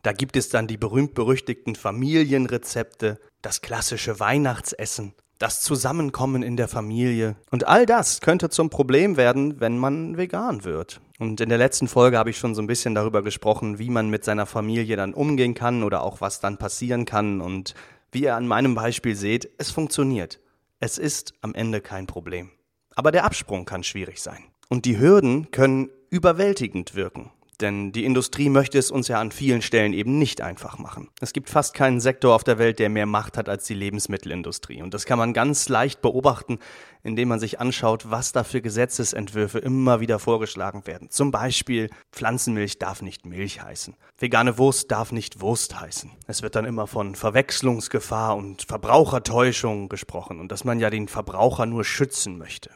Da 0.02 0.12
gibt 0.12 0.36
es 0.36 0.50
dann 0.50 0.68
die 0.68 0.76
berühmt-berüchtigten 0.76 1.74
Familienrezepte, 1.74 3.18
das 3.42 3.60
klassische 3.60 4.20
Weihnachtsessen, 4.20 5.14
das 5.38 5.60
Zusammenkommen 5.60 6.42
in 6.42 6.56
der 6.56 6.68
Familie. 6.68 7.36
Und 7.50 7.66
all 7.66 7.86
das 7.86 8.20
könnte 8.20 8.48
zum 8.48 8.70
Problem 8.70 9.16
werden, 9.16 9.60
wenn 9.60 9.78
man 9.78 10.16
vegan 10.16 10.64
wird. 10.64 11.00
Und 11.18 11.40
in 11.40 11.48
der 11.48 11.58
letzten 11.58 11.88
Folge 11.88 12.18
habe 12.18 12.30
ich 12.30 12.38
schon 12.38 12.54
so 12.54 12.62
ein 12.62 12.66
bisschen 12.66 12.94
darüber 12.94 13.22
gesprochen, 13.22 13.78
wie 13.78 13.90
man 13.90 14.10
mit 14.10 14.24
seiner 14.24 14.46
Familie 14.46 14.96
dann 14.96 15.14
umgehen 15.14 15.54
kann 15.54 15.82
oder 15.82 16.02
auch 16.02 16.20
was 16.20 16.40
dann 16.40 16.58
passieren 16.58 17.04
kann. 17.04 17.40
Und 17.40 17.74
wie 18.12 18.22
ihr 18.22 18.36
an 18.36 18.46
meinem 18.46 18.74
Beispiel 18.74 19.14
seht, 19.14 19.48
es 19.58 19.70
funktioniert. 19.70 20.40
Es 20.80 20.98
ist 20.98 21.34
am 21.40 21.54
Ende 21.54 21.80
kein 21.80 22.06
Problem. 22.06 22.50
Aber 22.94 23.12
der 23.12 23.24
Absprung 23.24 23.64
kann 23.64 23.84
schwierig 23.84 24.20
sein. 24.20 24.44
Und 24.68 24.84
die 24.84 24.98
Hürden 24.98 25.50
können 25.50 25.90
überwältigend 26.10 26.94
wirken. 26.94 27.30
Denn 27.60 27.90
die 27.90 28.04
Industrie 28.04 28.50
möchte 28.50 28.78
es 28.78 28.92
uns 28.92 29.08
ja 29.08 29.20
an 29.20 29.32
vielen 29.32 29.62
Stellen 29.62 29.92
eben 29.92 30.18
nicht 30.18 30.40
einfach 30.40 30.78
machen. 30.78 31.08
Es 31.20 31.32
gibt 31.32 31.50
fast 31.50 31.74
keinen 31.74 32.00
Sektor 32.00 32.34
auf 32.34 32.44
der 32.44 32.58
Welt, 32.58 32.78
der 32.78 32.88
mehr 32.88 33.06
Macht 33.06 33.36
hat 33.36 33.48
als 33.48 33.64
die 33.64 33.74
Lebensmittelindustrie. 33.74 34.80
Und 34.80 34.94
das 34.94 35.06
kann 35.06 35.18
man 35.18 35.32
ganz 35.32 35.68
leicht 35.68 36.00
beobachten, 36.00 36.58
indem 37.02 37.28
man 37.28 37.40
sich 37.40 37.58
anschaut, 37.58 38.10
was 38.10 38.30
da 38.30 38.44
für 38.44 38.60
Gesetzesentwürfe 38.60 39.58
immer 39.58 39.98
wieder 39.98 40.20
vorgeschlagen 40.20 40.86
werden. 40.86 41.10
Zum 41.10 41.32
Beispiel, 41.32 41.90
Pflanzenmilch 42.12 42.78
darf 42.78 43.02
nicht 43.02 43.26
Milch 43.26 43.60
heißen. 43.60 43.96
Vegane 44.16 44.56
Wurst 44.56 44.92
darf 44.92 45.10
nicht 45.10 45.40
Wurst 45.40 45.80
heißen. 45.80 46.12
Es 46.28 46.42
wird 46.42 46.54
dann 46.54 46.64
immer 46.64 46.86
von 46.86 47.16
Verwechslungsgefahr 47.16 48.36
und 48.36 48.62
Verbrauchertäuschung 48.62 49.88
gesprochen 49.88 50.38
und 50.38 50.52
dass 50.52 50.64
man 50.64 50.78
ja 50.78 50.90
den 50.90 51.08
Verbraucher 51.08 51.66
nur 51.66 51.84
schützen 51.84 52.38
möchte. 52.38 52.70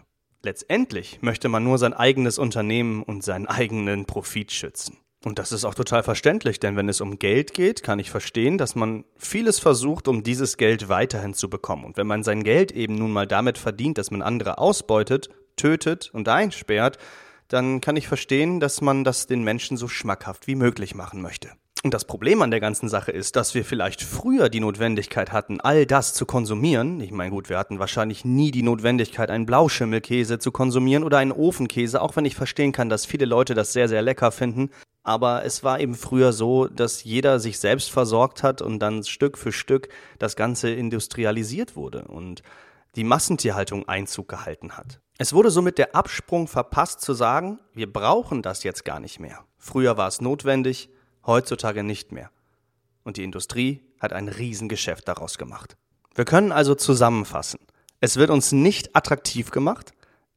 Letztendlich 0.44 1.18
möchte 1.22 1.48
man 1.48 1.62
nur 1.62 1.78
sein 1.78 1.94
eigenes 1.94 2.38
Unternehmen 2.38 3.02
und 3.04 3.22
seinen 3.22 3.46
eigenen 3.46 4.06
Profit 4.06 4.50
schützen. 4.50 4.98
Und 5.24 5.38
das 5.38 5.52
ist 5.52 5.64
auch 5.64 5.74
total 5.74 6.02
verständlich, 6.02 6.58
denn 6.58 6.76
wenn 6.76 6.88
es 6.88 7.00
um 7.00 7.20
Geld 7.20 7.54
geht, 7.54 7.84
kann 7.84 8.00
ich 8.00 8.10
verstehen, 8.10 8.58
dass 8.58 8.74
man 8.74 9.04
vieles 9.16 9.60
versucht, 9.60 10.08
um 10.08 10.24
dieses 10.24 10.56
Geld 10.56 10.88
weiterhin 10.88 11.32
zu 11.32 11.48
bekommen. 11.48 11.84
Und 11.84 11.96
wenn 11.96 12.08
man 12.08 12.24
sein 12.24 12.42
Geld 12.42 12.72
eben 12.72 12.96
nun 12.96 13.12
mal 13.12 13.28
damit 13.28 13.56
verdient, 13.56 13.98
dass 13.98 14.10
man 14.10 14.20
andere 14.20 14.58
ausbeutet, 14.58 15.30
tötet 15.54 16.10
und 16.12 16.28
einsperrt, 16.28 16.98
dann 17.46 17.80
kann 17.80 17.96
ich 17.96 18.08
verstehen, 18.08 18.58
dass 18.58 18.80
man 18.80 19.04
das 19.04 19.28
den 19.28 19.44
Menschen 19.44 19.76
so 19.76 19.86
schmackhaft 19.86 20.48
wie 20.48 20.56
möglich 20.56 20.96
machen 20.96 21.22
möchte. 21.22 21.50
Und 21.84 21.94
das 21.94 22.04
Problem 22.04 22.42
an 22.42 22.52
der 22.52 22.60
ganzen 22.60 22.88
Sache 22.88 23.10
ist, 23.10 23.34
dass 23.34 23.54
wir 23.54 23.64
vielleicht 23.64 24.02
früher 24.02 24.48
die 24.48 24.60
Notwendigkeit 24.60 25.32
hatten, 25.32 25.60
all 25.60 25.84
das 25.84 26.14
zu 26.14 26.26
konsumieren. 26.26 27.00
Ich 27.00 27.10
meine, 27.10 27.30
gut, 27.30 27.48
wir 27.48 27.58
hatten 27.58 27.80
wahrscheinlich 27.80 28.24
nie 28.24 28.52
die 28.52 28.62
Notwendigkeit, 28.62 29.30
einen 29.32 29.46
Blauschimmelkäse 29.46 30.38
zu 30.38 30.52
konsumieren 30.52 31.02
oder 31.02 31.18
einen 31.18 31.32
Ofenkäse, 31.32 32.00
auch 32.00 32.14
wenn 32.14 32.24
ich 32.24 32.36
verstehen 32.36 32.70
kann, 32.70 32.88
dass 32.88 33.04
viele 33.04 33.24
Leute 33.24 33.54
das 33.54 33.72
sehr, 33.72 33.88
sehr 33.88 34.00
lecker 34.00 34.30
finden. 34.30 34.70
Aber 35.02 35.44
es 35.44 35.64
war 35.64 35.80
eben 35.80 35.96
früher 35.96 36.32
so, 36.32 36.68
dass 36.68 37.02
jeder 37.02 37.40
sich 37.40 37.58
selbst 37.58 37.90
versorgt 37.90 38.44
hat 38.44 38.62
und 38.62 38.78
dann 38.78 39.02
Stück 39.02 39.36
für 39.36 39.50
Stück 39.50 39.88
das 40.20 40.36
Ganze 40.36 40.70
industrialisiert 40.70 41.74
wurde 41.74 42.04
und 42.04 42.44
die 42.94 43.02
Massentierhaltung 43.02 43.88
Einzug 43.88 44.28
gehalten 44.28 44.76
hat. 44.76 45.00
Es 45.18 45.32
wurde 45.32 45.50
somit 45.50 45.78
der 45.78 45.96
Absprung 45.96 46.46
verpasst 46.46 47.00
zu 47.00 47.12
sagen, 47.12 47.58
wir 47.74 47.92
brauchen 47.92 48.42
das 48.42 48.62
jetzt 48.62 48.84
gar 48.84 49.00
nicht 49.00 49.18
mehr. 49.18 49.40
Früher 49.58 49.96
war 49.96 50.06
es 50.06 50.20
notwendig, 50.20 50.88
heutzutage 51.26 51.82
nicht 51.82 52.12
mehr. 52.12 52.30
Und 53.04 53.16
die 53.16 53.24
Industrie 53.24 53.80
hat 54.00 54.12
ein 54.12 54.28
Riesengeschäft 54.28 55.06
daraus 55.08 55.38
gemacht. 55.38 55.76
Wir 56.14 56.24
können 56.24 56.52
also 56.52 56.74
zusammenfassen. 56.74 57.60
Es 58.00 58.16
wird 58.16 58.30
uns 58.30 58.52
nicht 58.52 58.94
attraktiv 58.94 59.50
gemacht. 59.50 59.92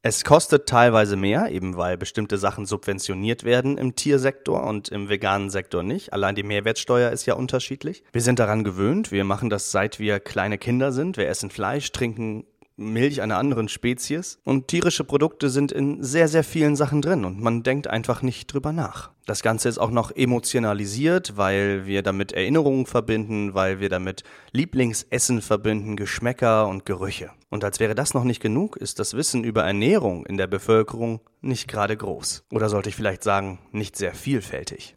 Es 0.07 0.23
kostet 0.23 0.69
teilweise 0.69 1.15
mehr, 1.15 1.51
eben 1.51 1.77
weil 1.77 1.97
bestimmte 1.97 2.37
Sachen 2.37 2.67
subventioniert 2.67 3.43
werden 3.43 3.79
im 3.79 3.95
Tiersektor 3.95 4.63
und 4.63 4.89
im 4.89 5.09
veganen 5.09 5.49
Sektor 5.49 5.81
nicht. 5.81 6.13
Allein 6.13 6.35
die 6.35 6.43
Mehrwertsteuer 6.43 7.09
ist 7.09 7.25
ja 7.25 7.33
unterschiedlich. 7.33 8.03
Wir 8.13 8.21
sind 8.21 8.37
daran 8.37 8.63
gewöhnt. 8.63 9.11
Wir 9.11 9.23
machen 9.23 9.49
das 9.49 9.71
seit 9.71 9.99
wir 9.99 10.19
kleine 10.19 10.59
Kinder 10.59 10.91
sind. 10.91 11.17
Wir 11.17 11.27
essen 11.27 11.49
Fleisch, 11.49 11.91
trinken 11.91 12.45
Milch 12.77 13.21
einer 13.21 13.37
anderen 13.37 13.69
Spezies. 13.69 14.39
Und 14.43 14.67
tierische 14.67 15.03
Produkte 15.03 15.49
sind 15.49 15.71
in 15.71 16.03
sehr, 16.03 16.27
sehr 16.27 16.43
vielen 16.43 16.75
Sachen 16.75 17.01
drin 17.01 17.25
und 17.25 17.41
man 17.41 17.63
denkt 17.63 17.87
einfach 17.87 18.21
nicht 18.21 18.47
drüber 18.53 18.71
nach. 18.71 19.11
Das 19.25 19.41
Ganze 19.41 19.69
ist 19.69 19.79
auch 19.79 19.89
noch 19.89 20.11
emotionalisiert, 20.11 21.35
weil 21.35 21.87
wir 21.87 22.03
damit 22.03 22.31
Erinnerungen 22.31 22.85
verbinden, 22.85 23.55
weil 23.55 23.79
wir 23.79 23.89
damit 23.89 24.23
Lieblingsessen 24.51 25.41
verbinden, 25.41 25.95
Geschmäcker 25.95 26.67
und 26.67 26.85
Gerüche. 26.85 27.31
Und 27.49 27.63
als 27.63 27.79
wäre 27.79 27.95
das 27.95 28.13
noch 28.13 28.23
nicht 28.23 28.41
genug, 28.41 28.77
ist 28.77 28.99
das 28.99 29.15
Wissen 29.15 29.43
über 29.43 29.63
Ernährung 29.63 30.25
in 30.25 30.37
der 30.37 30.47
Bevölkerung 30.47 31.21
nicht 31.41 31.67
gerade 31.67 31.97
groß. 31.97 32.45
Oder 32.51 32.69
sollte 32.69 32.89
ich 32.89 32.95
vielleicht 32.95 33.23
sagen, 33.23 33.59
nicht 33.71 33.95
sehr 33.95 34.13
vielfältig. 34.13 34.94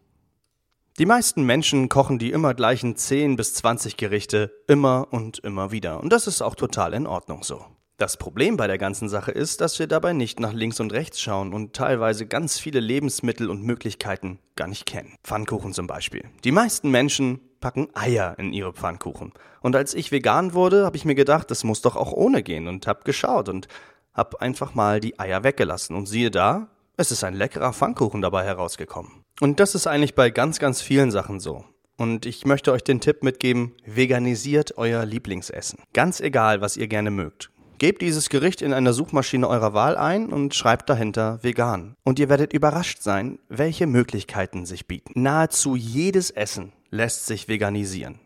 Die 0.99 1.07
meisten 1.07 1.45
Menschen 1.45 1.89
kochen 1.89 2.19
die 2.19 2.33
immer 2.33 2.55
gleichen 2.55 2.97
10 2.97 3.37
bis 3.37 3.55
20 3.55 3.97
Gerichte 3.97 4.51
immer 4.67 5.07
und 5.13 5.39
immer 5.39 5.71
wieder. 5.71 6.01
Und 6.01 6.13
das 6.13 6.27
ist 6.27 6.43
auch 6.43 6.57
total 6.57 6.93
in 6.93 7.07
Ordnung 7.07 7.45
so. 7.45 7.65
Das 7.99 8.17
Problem 8.17 8.57
bei 8.57 8.67
der 8.67 8.79
ganzen 8.79 9.09
Sache 9.09 9.31
ist, 9.31 9.61
dass 9.61 9.79
wir 9.79 9.87
dabei 9.87 10.13
nicht 10.13 10.41
nach 10.41 10.53
links 10.53 10.81
und 10.81 10.93
rechts 10.93 11.21
schauen 11.21 11.55
und 11.55 11.73
teilweise 11.73 12.27
ganz 12.27 12.59
viele 12.59 12.81
Lebensmittel 12.81 13.49
und 13.49 13.63
Möglichkeiten 13.63 14.41
gar 14.57 14.67
nicht 14.67 14.87
kennen. 14.87 15.15
Pfannkuchen 15.23 15.73
zum 15.73 15.87
Beispiel. 15.87 16.25
Die 16.43 16.51
meisten 16.51 16.91
Menschen 16.91 17.39
packen 17.61 17.87
Eier 17.95 18.37
in 18.37 18.53
ihre 18.53 18.73
Pfannkuchen. 18.73 19.33
Und 19.61 19.77
als 19.77 19.95
ich 19.95 20.11
vegan 20.11 20.53
wurde, 20.53 20.85
habe 20.85 20.97
ich 20.97 21.05
mir 21.05 21.15
gedacht, 21.15 21.53
das 21.53 21.63
muss 21.63 21.81
doch 21.81 21.95
auch 21.95 22.13
ohne 22.13 22.43
gehen 22.43 22.67
und 22.67 22.89
habe 22.89 23.05
geschaut 23.05 23.49
und 23.49 23.69
habe 24.15 24.41
einfach 24.41 24.75
mal 24.75 24.99
die 24.99 25.21
Eier 25.21 25.45
weggelassen. 25.45 25.95
Und 25.95 26.07
siehe 26.07 26.33
da, 26.33 26.67
es 26.99 27.13
ist 27.13 27.23
ein 27.23 27.35
leckerer 27.35 27.73
Pfannkuchen 27.73 28.21
dabei 28.21 28.45
herausgekommen. 28.45 29.23
Und 29.41 29.61
das 29.61 29.77
ist 29.77 29.87
eigentlich 29.87 30.17
bei 30.17 30.31
ganz, 30.31 30.59
ganz 30.59 30.83
vielen 30.83 31.13
Sachen 31.13 31.39
so. 31.39 31.65
Und 31.97 32.27
ich 32.27 32.45
möchte 32.45 32.73
euch 32.73 32.83
den 32.83 33.01
Tipp 33.01 33.23
mitgeben, 33.23 33.75
veganisiert 33.87 34.77
euer 34.77 35.05
Lieblingsessen. 35.05 35.79
Ganz 35.95 36.21
egal, 36.21 36.61
was 36.61 36.77
ihr 36.77 36.89
gerne 36.89 37.11
mögt. 37.11 37.51
Gebt 37.79 38.03
dieses 38.03 38.29
Gericht 38.29 38.63
in 38.63 38.73
einer 38.73 38.93
Suchmaschine 38.93 39.49
eurer 39.49 39.73
Wahl 39.73 39.97
ein 39.97 40.33
und 40.33 40.57
schreibt 40.57 40.91
dahinter 40.91 41.39
vegan. 41.43 41.95
Und 42.03 42.19
ihr 42.19 42.29
werdet 42.29 42.53
überrascht 42.53 43.01
sein, 43.01 43.39
welche 43.49 43.87
Möglichkeiten 43.87 44.67
sich 44.67 44.89
bieten. 44.89 45.23
Nahezu 45.23 45.77
jedes 45.77 46.31
Essen 46.31 46.73
lässt 46.91 47.27
sich 47.27 47.47
veganisieren. 47.47 48.19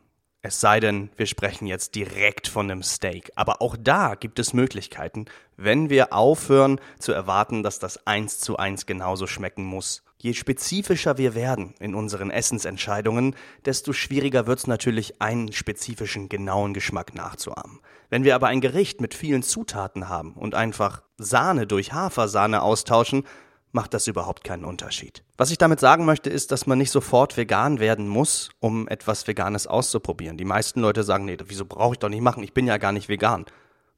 Es 0.45 0.61
sei 0.61 0.81
denn, 0.81 1.09
wir 1.17 1.27
sprechen 1.27 1.69
jetzt 1.69 1.95
direkt 1.95 2.49
von 2.49 2.69
einem 2.69 2.83
Steak. 2.83 3.31
Aber 3.37 3.63
auch 3.63 3.77
da 3.79 4.17
gibt 4.17 4.41
es 4.41 4.53
Möglichkeiten, 4.53 5.27
wenn 5.57 5.89
wir 5.89 6.13
aufhören 6.13 6.81
zu 6.99 7.13
erwarten, 7.13 7.63
dass 7.63 7.79
das 7.79 8.09
eins 8.09 8.41
zu 8.41 8.57
eins 8.57 8.85
genauso 8.85 9.29
schmecken 9.29 9.65
muss. 9.65 10.03
Je 10.19 10.35
spezifischer 10.35 11.17
wir 11.17 11.37
werden 11.37 11.75
in 11.79 11.95
unseren 11.95 12.31
Essensentscheidungen, 12.31 13.37
desto 13.67 13.93
schwieriger 13.93 14.49
wird 14.49 14.59
es 14.59 14.67
natürlich, 14.67 15.23
einen 15.23 15.53
spezifischen, 15.53 16.29
genauen 16.29 16.75
Geschmack 16.75 17.15
nachzuahmen. 17.15 17.79
Wenn 18.11 18.25
wir 18.25 18.35
aber 18.35 18.49
ein 18.49 18.61
Gericht 18.61 19.01
mit 19.01 19.15
vielen 19.15 19.45
Zutaten 19.45 20.09
haben 20.09 20.33
und 20.33 20.57
einfach 20.57 21.03
Sahne 21.19 21.69
durch 21.69 21.93
Hafersahne 21.93 22.63
austauschen, 22.63 23.25
macht 23.73 23.95
das 23.95 24.07
überhaupt 24.07 24.45
keinen 24.45 24.65
Unterschied. 24.65 25.25
Was 25.37 25.51
ich 25.51 25.59
damit 25.59 25.81
sagen 25.81 26.05
möchte, 26.05 26.31
ist, 26.31 26.53
dass 26.53 26.67
man 26.67 26.79
nicht 26.79 26.91
sofort 26.91 27.37
vegan 27.37 27.81
werden 27.81 28.07
muss, 28.07 28.51
um 28.61 28.87
etwas 28.89 29.27
Veganes 29.27 29.67
auszuprobieren. 29.67 30.37
Die 30.37 30.45
meisten 30.45 30.81
Leute 30.81 31.03
sagen, 31.03 31.25
nee, 31.25 31.39
wieso 31.47 31.65
brauche 31.65 31.95
ich 31.95 31.99
doch 31.99 32.09
nicht 32.09 32.21
machen, 32.21 32.45
ich 32.45 32.55
bin 32.55 32.67
ja 32.67 32.77
gar 32.77 32.93
nicht 32.93 33.09
vegan 33.09 33.47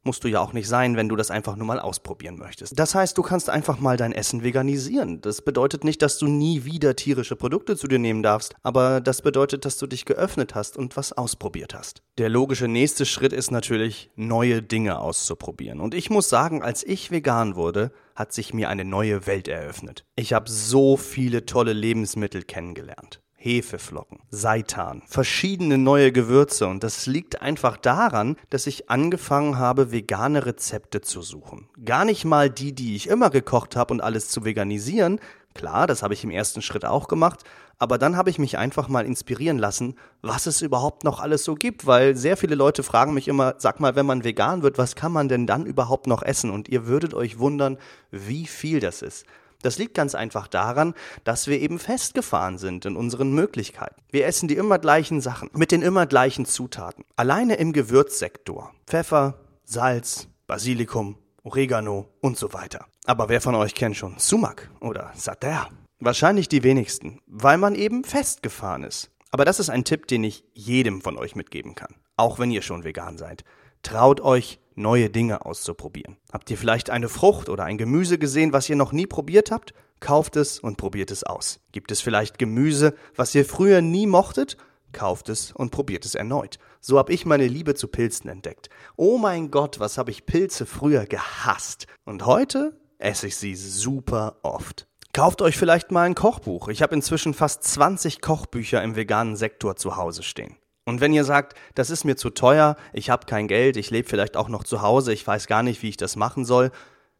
musst 0.04 0.24
du 0.24 0.28
ja 0.28 0.40
auch 0.40 0.52
nicht 0.52 0.68
sein, 0.68 0.96
wenn 0.96 1.08
du 1.08 1.16
das 1.16 1.30
einfach 1.30 1.56
nur 1.56 1.66
mal 1.66 1.80
ausprobieren 1.80 2.38
möchtest. 2.38 2.78
Das 2.78 2.94
heißt, 2.94 3.18
du 3.18 3.22
kannst 3.22 3.50
einfach 3.50 3.80
mal 3.80 3.96
dein 3.96 4.12
Essen 4.12 4.42
veganisieren. 4.42 5.20
Das 5.20 5.42
bedeutet 5.42 5.82
nicht, 5.84 6.02
dass 6.02 6.18
du 6.18 6.26
nie 6.26 6.64
wieder 6.64 6.94
tierische 6.94 7.36
Produkte 7.36 7.76
zu 7.76 7.88
dir 7.88 7.98
nehmen 7.98 8.22
darfst, 8.22 8.54
aber 8.62 9.00
das 9.00 9.22
bedeutet, 9.22 9.64
dass 9.64 9.78
du 9.78 9.86
dich 9.86 10.04
geöffnet 10.04 10.54
hast 10.54 10.76
und 10.76 10.96
was 10.96 11.12
ausprobiert 11.12 11.74
hast. 11.74 12.02
Der 12.18 12.28
logische 12.28 12.68
nächste 12.68 13.06
Schritt 13.06 13.32
ist 13.32 13.50
natürlich, 13.50 14.10
neue 14.14 14.62
Dinge 14.62 14.98
auszuprobieren. 14.98 15.80
Und 15.80 15.94
ich 15.94 16.10
muss 16.10 16.28
sagen, 16.28 16.62
als 16.62 16.84
ich 16.84 17.10
vegan 17.10 17.56
wurde, 17.56 17.90
hat 18.14 18.32
sich 18.32 18.54
mir 18.54 18.68
eine 18.68 18.84
neue 18.84 19.26
Welt 19.26 19.48
eröffnet. 19.48 20.04
Ich 20.14 20.32
habe 20.32 20.48
so 20.48 20.96
viele 20.96 21.46
tolle 21.46 21.72
Lebensmittel 21.72 22.42
kennengelernt. 22.42 23.20
Hefeflocken, 23.44 24.20
Seitan, 24.30 25.02
verschiedene 25.06 25.76
neue 25.76 26.12
Gewürze 26.12 26.66
und 26.66 26.82
das 26.82 27.04
liegt 27.04 27.42
einfach 27.42 27.76
daran, 27.76 28.36
dass 28.48 28.66
ich 28.66 28.88
angefangen 28.88 29.58
habe, 29.58 29.92
vegane 29.92 30.46
Rezepte 30.46 31.02
zu 31.02 31.20
suchen. 31.20 31.68
Gar 31.84 32.06
nicht 32.06 32.24
mal 32.24 32.48
die, 32.48 32.74
die 32.74 32.96
ich 32.96 33.06
immer 33.06 33.28
gekocht 33.28 33.76
habe 33.76 33.92
und 33.92 34.00
alles 34.00 34.30
zu 34.30 34.46
veganisieren. 34.46 35.20
Klar, 35.52 35.86
das 35.86 36.02
habe 36.02 36.14
ich 36.14 36.24
im 36.24 36.30
ersten 36.30 36.62
Schritt 36.62 36.86
auch 36.86 37.06
gemacht, 37.06 37.44
aber 37.78 37.98
dann 37.98 38.16
habe 38.16 38.30
ich 38.30 38.38
mich 38.38 38.56
einfach 38.56 38.88
mal 38.88 39.04
inspirieren 39.04 39.58
lassen, 39.58 39.96
was 40.22 40.46
es 40.46 40.62
überhaupt 40.62 41.04
noch 41.04 41.20
alles 41.20 41.44
so 41.44 41.54
gibt, 41.54 41.84
weil 41.84 42.16
sehr 42.16 42.38
viele 42.38 42.54
Leute 42.54 42.82
fragen 42.82 43.12
mich 43.12 43.28
immer, 43.28 43.56
sag 43.58 43.78
mal, 43.78 43.94
wenn 43.94 44.06
man 44.06 44.24
vegan 44.24 44.62
wird, 44.62 44.78
was 44.78 44.96
kann 44.96 45.12
man 45.12 45.28
denn 45.28 45.46
dann 45.46 45.66
überhaupt 45.66 46.06
noch 46.06 46.22
essen? 46.22 46.48
Und 46.48 46.70
ihr 46.70 46.86
würdet 46.86 47.12
euch 47.12 47.38
wundern, 47.38 47.76
wie 48.10 48.46
viel 48.46 48.80
das 48.80 49.02
ist. 49.02 49.26
Das 49.64 49.78
liegt 49.78 49.94
ganz 49.94 50.14
einfach 50.14 50.46
daran, 50.46 50.92
dass 51.24 51.46
wir 51.46 51.58
eben 51.58 51.78
festgefahren 51.78 52.58
sind 52.58 52.84
in 52.84 52.96
unseren 52.96 53.32
Möglichkeiten. 53.32 53.96
Wir 54.10 54.26
essen 54.26 54.46
die 54.46 54.56
immer 54.56 54.78
gleichen 54.78 55.22
Sachen 55.22 55.48
mit 55.54 55.72
den 55.72 55.80
immer 55.80 56.04
gleichen 56.04 56.44
Zutaten. 56.44 57.04
Alleine 57.16 57.54
im 57.54 57.72
Gewürzsektor. 57.72 58.74
Pfeffer, 58.86 59.38
Salz, 59.64 60.28
Basilikum, 60.46 61.16
Oregano 61.44 62.10
und 62.20 62.36
so 62.36 62.52
weiter. 62.52 62.84
Aber 63.06 63.30
wer 63.30 63.40
von 63.40 63.54
euch 63.54 63.74
kennt 63.74 63.96
schon 63.96 64.16
Sumak 64.18 64.70
oder 64.80 65.10
Sater? 65.14 65.70
Wahrscheinlich 65.98 66.50
die 66.50 66.62
wenigsten, 66.62 67.20
weil 67.26 67.56
man 67.56 67.74
eben 67.74 68.04
festgefahren 68.04 68.84
ist. 68.84 69.10
Aber 69.30 69.46
das 69.46 69.60
ist 69.60 69.70
ein 69.70 69.84
Tipp, 69.84 70.06
den 70.06 70.24
ich 70.24 70.44
jedem 70.52 71.00
von 71.00 71.16
euch 71.16 71.36
mitgeben 71.36 71.74
kann, 71.74 71.94
auch 72.18 72.38
wenn 72.38 72.50
ihr 72.50 72.60
schon 72.60 72.84
vegan 72.84 73.16
seid. 73.16 73.44
Traut 73.82 74.20
euch, 74.20 74.60
neue 74.74 75.10
Dinge 75.10 75.44
auszuprobieren. 75.44 76.16
Habt 76.32 76.50
ihr 76.50 76.58
vielleicht 76.58 76.90
eine 76.90 77.08
Frucht 77.08 77.48
oder 77.48 77.64
ein 77.64 77.78
Gemüse 77.78 78.18
gesehen, 78.18 78.52
was 78.52 78.68
ihr 78.68 78.76
noch 78.76 78.92
nie 78.92 79.06
probiert 79.06 79.50
habt? 79.50 79.74
Kauft 80.00 80.36
es 80.36 80.58
und 80.58 80.76
probiert 80.76 81.10
es 81.10 81.24
aus. 81.24 81.60
Gibt 81.72 81.90
es 81.90 82.00
vielleicht 82.00 82.38
Gemüse, 82.38 82.94
was 83.16 83.34
ihr 83.34 83.44
früher 83.44 83.80
nie 83.80 84.06
mochtet? 84.06 84.56
Kauft 84.92 85.28
es 85.28 85.52
und 85.52 85.70
probiert 85.70 86.04
es 86.04 86.14
erneut. 86.14 86.58
So 86.80 86.98
habe 86.98 87.12
ich 87.12 87.26
meine 87.26 87.46
Liebe 87.46 87.74
zu 87.74 87.88
Pilzen 87.88 88.30
entdeckt. 88.30 88.68
Oh 88.96 89.18
mein 89.18 89.50
Gott, 89.50 89.80
was 89.80 89.98
habe 89.98 90.10
ich 90.10 90.26
Pilze 90.26 90.66
früher 90.66 91.06
gehasst. 91.06 91.86
Und 92.04 92.26
heute 92.26 92.78
esse 92.98 93.26
ich 93.26 93.36
sie 93.36 93.54
super 93.54 94.38
oft. 94.42 94.86
Kauft 95.12 95.42
euch 95.42 95.56
vielleicht 95.56 95.92
mal 95.92 96.02
ein 96.02 96.14
Kochbuch. 96.14 96.68
Ich 96.68 96.82
habe 96.82 96.94
inzwischen 96.94 97.34
fast 97.34 97.62
20 97.62 98.20
Kochbücher 98.20 98.82
im 98.82 98.96
veganen 98.96 99.36
Sektor 99.36 99.76
zu 99.76 99.96
Hause 99.96 100.22
stehen. 100.22 100.56
Und 100.84 101.00
wenn 101.00 101.14
ihr 101.14 101.24
sagt, 101.24 101.54
das 101.74 101.90
ist 101.90 102.04
mir 102.04 102.16
zu 102.16 102.30
teuer, 102.30 102.76
ich 102.92 103.08
habe 103.08 103.26
kein 103.26 103.48
Geld, 103.48 103.76
ich 103.76 103.90
lebe 103.90 104.08
vielleicht 104.08 104.36
auch 104.36 104.48
noch 104.48 104.64
zu 104.64 104.82
Hause, 104.82 105.12
ich 105.12 105.26
weiß 105.26 105.46
gar 105.46 105.62
nicht, 105.62 105.82
wie 105.82 105.88
ich 105.88 105.96
das 105.96 106.16
machen 106.16 106.44
soll, 106.44 106.70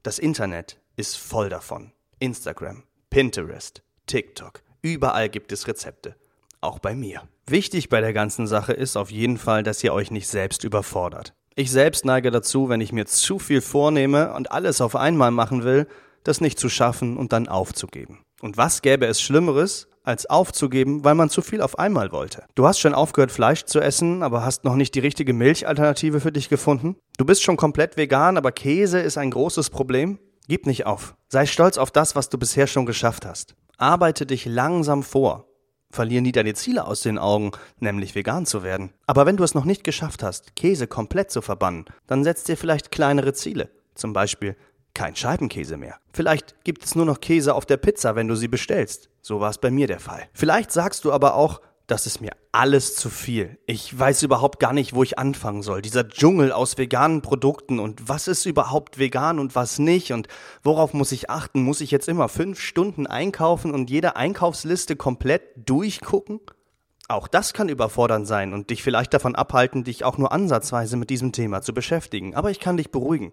das 0.02 0.18
Internet 0.18 0.78
ist 0.96 1.16
voll 1.16 1.48
davon. 1.48 1.92
Instagram, 2.18 2.84
Pinterest, 3.08 3.82
TikTok, 4.06 4.62
überall 4.82 5.30
gibt 5.30 5.50
es 5.50 5.66
Rezepte. 5.66 6.14
Auch 6.60 6.78
bei 6.78 6.94
mir. 6.94 7.22
Wichtig 7.46 7.88
bei 7.88 8.00
der 8.00 8.12
ganzen 8.12 8.46
Sache 8.46 8.72
ist 8.72 8.96
auf 8.96 9.10
jeden 9.10 9.38
Fall, 9.38 9.62
dass 9.62 9.82
ihr 9.82 9.92
euch 9.92 10.10
nicht 10.10 10.28
selbst 10.28 10.64
überfordert. 10.64 11.34
Ich 11.56 11.70
selbst 11.70 12.04
neige 12.04 12.30
dazu, 12.30 12.68
wenn 12.68 12.80
ich 12.80 12.92
mir 12.92 13.06
zu 13.06 13.38
viel 13.38 13.60
vornehme 13.60 14.32
und 14.34 14.50
alles 14.50 14.80
auf 14.80 14.96
einmal 14.96 15.30
machen 15.30 15.62
will, 15.62 15.86
das 16.22 16.40
nicht 16.40 16.58
zu 16.58 16.68
schaffen 16.68 17.16
und 17.16 17.32
dann 17.32 17.48
aufzugeben. 17.48 18.24
Und 18.44 18.58
was 18.58 18.82
gäbe 18.82 19.06
es 19.06 19.22
Schlimmeres, 19.22 19.88
als 20.02 20.26
aufzugeben, 20.26 21.02
weil 21.02 21.14
man 21.14 21.30
zu 21.30 21.40
viel 21.40 21.62
auf 21.62 21.78
einmal 21.78 22.12
wollte. 22.12 22.44
Du 22.54 22.66
hast 22.66 22.78
schon 22.78 22.92
aufgehört, 22.92 23.32
Fleisch 23.32 23.64
zu 23.64 23.80
essen, 23.80 24.22
aber 24.22 24.44
hast 24.44 24.64
noch 24.64 24.76
nicht 24.76 24.94
die 24.94 25.00
richtige 25.00 25.32
Milchalternative 25.32 26.20
für 26.20 26.30
dich 26.30 26.50
gefunden? 26.50 26.96
Du 27.16 27.24
bist 27.24 27.42
schon 27.42 27.56
komplett 27.56 27.96
vegan, 27.96 28.36
aber 28.36 28.52
Käse 28.52 29.00
ist 29.00 29.16
ein 29.16 29.30
großes 29.30 29.70
Problem? 29.70 30.18
Gib 30.46 30.66
nicht 30.66 30.84
auf. 30.84 31.16
Sei 31.30 31.46
stolz 31.46 31.78
auf 31.78 31.90
das, 31.90 32.16
was 32.16 32.28
du 32.28 32.36
bisher 32.36 32.66
schon 32.66 32.84
geschafft 32.84 33.24
hast. 33.24 33.54
Arbeite 33.78 34.26
dich 34.26 34.44
langsam 34.44 35.02
vor. 35.02 35.48
Verlier 35.90 36.20
nie 36.20 36.32
deine 36.32 36.52
Ziele 36.52 36.86
aus 36.86 37.00
den 37.00 37.16
Augen, 37.16 37.52
nämlich 37.80 38.14
vegan 38.14 38.44
zu 38.44 38.62
werden. 38.62 38.92
Aber 39.06 39.24
wenn 39.24 39.38
du 39.38 39.44
es 39.44 39.54
noch 39.54 39.64
nicht 39.64 39.84
geschafft 39.84 40.22
hast, 40.22 40.54
Käse 40.54 40.86
komplett 40.86 41.30
zu 41.30 41.40
verbannen, 41.40 41.86
dann 42.06 42.24
setz 42.24 42.44
dir 42.44 42.58
vielleicht 42.58 42.90
kleinere 42.90 43.32
Ziele. 43.32 43.70
Zum 43.94 44.12
Beispiel 44.12 44.54
kein 44.94 45.16
Scheibenkäse 45.16 45.76
mehr. 45.76 45.96
Vielleicht 46.12 46.64
gibt 46.64 46.84
es 46.84 46.94
nur 46.94 47.04
noch 47.04 47.20
Käse 47.20 47.54
auf 47.54 47.66
der 47.66 47.76
Pizza, 47.76 48.14
wenn 48.16 48.28
du 48.28 48.36
sie 48.36 48.48
bestellst. 48.48 49.10
So 49.20 49.40
war 49.40 49.50
es 49.50 49.58
bei 49.58 49.70
mir 49.70 49.86
der 49.86 50.00
Fall. 50.00 50.28
Vielleicht 50.32 50.72
sagst 50.72 51.04
du 51.04 51.12
aber 51.12 51.34
auch, 51.34 51.60
das 51.86 52.06
ist 52.06 52.20
mir 52.20 52.30
alles 52.52 52.96
zu 52.96 53.10
viel. 53.10 53.58
Ich 53.66 53.98
weiß 53.98 54.22
überhaupt 54.22 54.58
gar 54.58 54.72
nicht, 54.72 54.94
wo 54.94 55.02
ich 55.02 55.18
anfangen 55.18 55.62
soll. 55.62 55.82
Dieser 55.82 56.08
Dschungel 56.08 56.50
aus 56.50 56.78
veganen 56.78 57.20
Produkten 57.20 57.78
und 57.78 58.08
was 58.08 58.26
ist 58.26 58.46
überhaupt 58.46 58.98
vegan 58.98 59.38
und 59.38 59.54
was 59.54 59.78
nicht 59.78 60.12
und 60.12 60.28
worauf 60.62 60.94
muss 60.94 61.12
ich 61.12 61.28
achten? 61.28 61.62
Muss 61.62 61.82
ich 61.82 61.90
jetzt 61.90 62.08
immer 62.08 62.28
fünf 62.28 62.58
Stunden 62.58 63.06
einkaufen 63.06 63.74
und 63.74 63.90
jede 63.90 64.16
Einkaufsliste 64.16 64.96
komplett 64.96 65.42
durchgucken? 65.68 66.40
Auch 67.06 67.28
das 67.28 67.52
kann 67.52 67.68
überfordernd 67.68 68.26
sein 68.26 68.54
und 68.54 68.70
dich 68.70 68.82
vielleicht 68.82 69.12
davon 69.12 69.34
abhalten, 69.34 69.84
dich 69.84 70.04
auch 70.04 70.16
nur 70.16 70.32
ansatzweise 70.32 70.96
mit 70.96 71.10
diesem 71.10 71.32
Thema 71.32 71.60
zu 71.60 71.74
beschäftigen. 71.74 72.34
Aber 72.34 72.50
ich 72.50 72.60
kann 72.60 72.78
dich 72.78 72.90
beruhigen. 72.90 73.32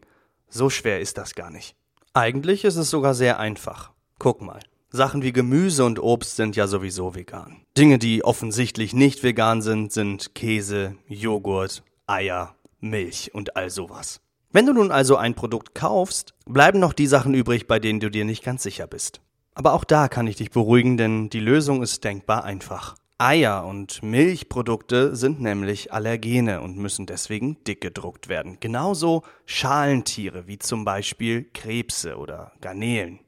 So 0.54 0.70
schwer 0.70 1.00
ist 1.00 1.18
das 1.18 1.34
gar 1.34 1.50
nicht. 1.50 1.76
Eigentlich 2.14 2.66
ist 2.66 2.76
es 2.76 2.90
sogar 2.90 3.14
sehr 3.14 3.40
einfach. 3.40 3.92
Guck 4.20 4.42
mal. 4.42 4.60
Sachen 4.90 5.22
wie 5.22 5.32
Gemüse 5.32 5.86
und 5.86 5.98
Obst 5.98 6.36
sind 6.36 6.58
ja 6.58 6.68
sowieso 6.68 7.16
vegan. 7.16 7.62
Dinge, 7.78 7.98
die 7.98 8.26
offensichtlich 8.26 8.94
nicht 8.94 9.24
vegan 9.24 9.62
sind, 9.62 9.94
sind 9.94 10.36
Käse, 10.36 10.98
Joghurt, 11.08 11.84
Eier, 12.06 12.54
Milch 12.82 13.34
und 13.34 13.56
all 13.56 13.70
sowas. 13.70 14.20
Wenn 14.52 14.66
du 14.66 14.74
nun 14.74 14.92
also 14.92 15.16
ein 15.16 15.36
Produkt 15.36 15.74
kaufst, 15.74 16.34
bleiben 16.46 16.82
noch 16.82 16.92
die 16.92 17.08
Sachen 17.08 17.34
übrig, 17.34 17.68
bei 17.68 17.80
denen 17.80 18.02
du 18.02 18.12
dir 18.12 18.26
nicht 18.26 18.44
ganz 18.44 18.64
sicher 18.64 18.88
bist. 18.88 19.22
Aber 19.54 19.72
auch 19.72 19.86
da 19.86 20.10
kann 20.10 20.28
ich 20.28 20.36
dich 20.36 20.52
beruhigen, 20.52 20.98
denn 20.98 21.30
die 21.30 21.40
Lösung 21.40 21.82
ist 21.82 22.04
denkbar 22.04 22.44
einfach. 22.44 22.98
Eier 23.22 23.66
und 23.66 24.02
Milchprodukte 24.02 25.16
sind 25.16 25.40
nämlich 25.42 25.94
Allergene 25.94 26.60
und 26.60 26.78
müssen 26.78 27.06
deswegen 27.06 27.64
dick 27.66 27.80
gedruckt 27.80 28.30
werden. 28.30 28.58
Genauso 28.60 29.22
Schalentiere 29.46 30.48
wie 30.48 30.58
zum 30.58 30.86
Beispiel 30.86 31.46
Krebse 31.54 32.18
oder 32.18 32.52
Garnelen. 32.62 33.20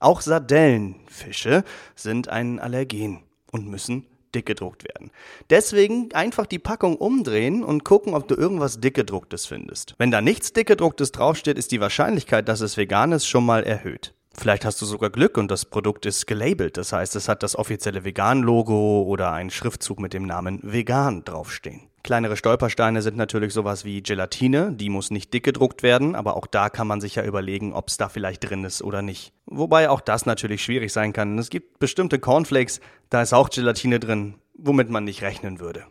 Auch 0.00 0.20
Sardellenfische 0.20 1.62
sind 1.94 2.26
ein 2.26 2.58
Allergen 2.58 3.22
und 3.52 3.68
müssen 3.68 4.04
dick 4.34 4.46
gedruckt 4.46 4.82
werden. 4.82 5.12
Deswegen 5.48 6.12
einfach 6.12 6.46
die 6.46 6.58
Packung 6.58 6.96
umdrehen 6.96 7.62
und 7.62 7.84
gucken, 7.84 8.14
ob 8.14 8.26
du 8.26 8.34
irgendwas 8.34 8.80
dickgedrucktes 8.80 9.46
findest. 9.46 9.94
Wenn 9.98 10.10
da 10.10 10.20
nichts 10.20 10.54
dickgedrucktes 10.54 11.12
draufsteht, 11.12 11.56
ist 11.56 11.70
die 11.70 11.80
Wahrscheinlichkeit, 11.80 12.48
dass 12.48 12.62
es 12.62 12.76
vegan 12.76 13.12
ist, 13.12 13.26
schon 13.26 13.46
mal 13.46 13.62
erhöht. 13.62 14.12
Vielleicht 14.40 14.64
hast 14.64 14.80
du 14.80 14.86
sogar 14.86 15.10
Glück 15.10 15.36
und 15.36 15.50
das 15.50 15.66
Produkt 15.66 16.06
ist 16.06 16.26
gelabelt. 16.26 16.78
Das 16.78 16.94
heißt, 16.94 17.14
es 17.14 17.28
hat 17.28 17.42
das 17.42 17.56
offizielle 17.56 18.04
Vegan-Logo 18.04 19.02
oder 19.02 19.32
einen 19.32 19.50
Schriftzug 19.50 20.00
mit 20.00 20.14
dem 20.14 20.24
Namen 20.24 20.60
Vegan 20.62 21.26
draufstehen. 21.26 21.82
Kleinere 22.02 22.38
Stolpersteine 22.38 23.02
sind 23.02 23.18
natürlich 23.18 23.52
sowas 23.52 23.84
wie 23.84 24.02
Gelatine, 24.02 24.72
die 24.72 24.88
muss 24.88 25.10
nicht 25.10 25.34
dick 25.34 25.44
gedruckt 25.44 25.82
werden, 25.82 26.14
aber 26.14 26.38
auch 26.38 26.46
da 26.46 26.70
kann 26.70 26.86
man 26.86 27.02
sich 27.02 27.16
ja 27.16 27.24
überlegen, 27.24 27.74
ob 27.74 27.88
es 27.88 27.98
da 27.98 28.08
vielleicht 28.08 28.48
drin 28.48 28.64
ist 28.64 28.80
oder 28.80 29.02
nicht. 29.02 29.34
Wobei 29.44 29.90
auch 29.90 30.00
das 30.00 30.24
natürlich 30.24 30.64
schwierig 30.64 30.90
sein 30.90 31.12
kann. 31.12 31.38
Es 31.38 31.50
gibt 31.50 31.78
bestimmte 31.78 32.18
Cornflakes, 32.18 32.80
da 33.10 33.20
ist 33.20 33.34
auch 33.34 33.50
Gelatine 33.50 34.00
drin, 34.00 34.36
womit 34.54 34.88
man 34.88 35.04
nicht 35.04 35.20
rechnen 35.20 35.60
würde. 35.60 35.84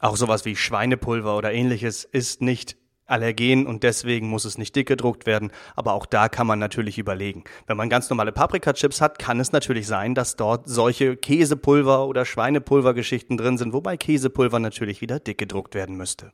Auch 0.00 0.16
sowas 0.16 0.44
wie 0.44 0.56
Schweinepulver 0.56 1.36
oder 1.36 1.52
ähnliches 1.52 2.02
ist 2.02 2.42
nicht 2.42 2.76
Allergen 3.12 3.66
und 3.66 3.84
deswegen 3.84 4.28
muss 4.28 4.44
es 4.44 4.58
nicht 4.58 4.74
dick 4.74 4.88
gedruckt 4.88 5.26
werden, 5.26 5.52
aber 5.76 5.92
auch 5.92 6.06
da 6.06 6.28
kann 6.28 6.46
man 6.46 6.58
natürlich 6.58 6.98
überlegen. 6.98 7.44
Wenn 7.66 7.76
man 7.76 7.88
ganz 7.88 8.10
normale 8.10 8.32
Paprikachips 8.32 9.00
hat, 9.00 9.18
kann 9.18 9.38
es 9.38 9.52
natürlich 9.52 9.86
sein, 9.86 10.14
dass 10.14 10.36
dort 10.36 10.68
solche 10.68 11.16
Käsepulver 11.16 12.08
oder 12.08 12.24
Schweinepulvergeschichten 12.24 13.36
drin 13.36 13.58
sind, 13.58 13.72
wobei 13.72 13.96
Käsepulver 13.96 14.58
natürlich 14.58 15.00
wieder 15.00 15.20
dick 15.20 15.38
gedruckt 15.38 15.74
werden 15.74 15.96
müsste. 15.96 16.32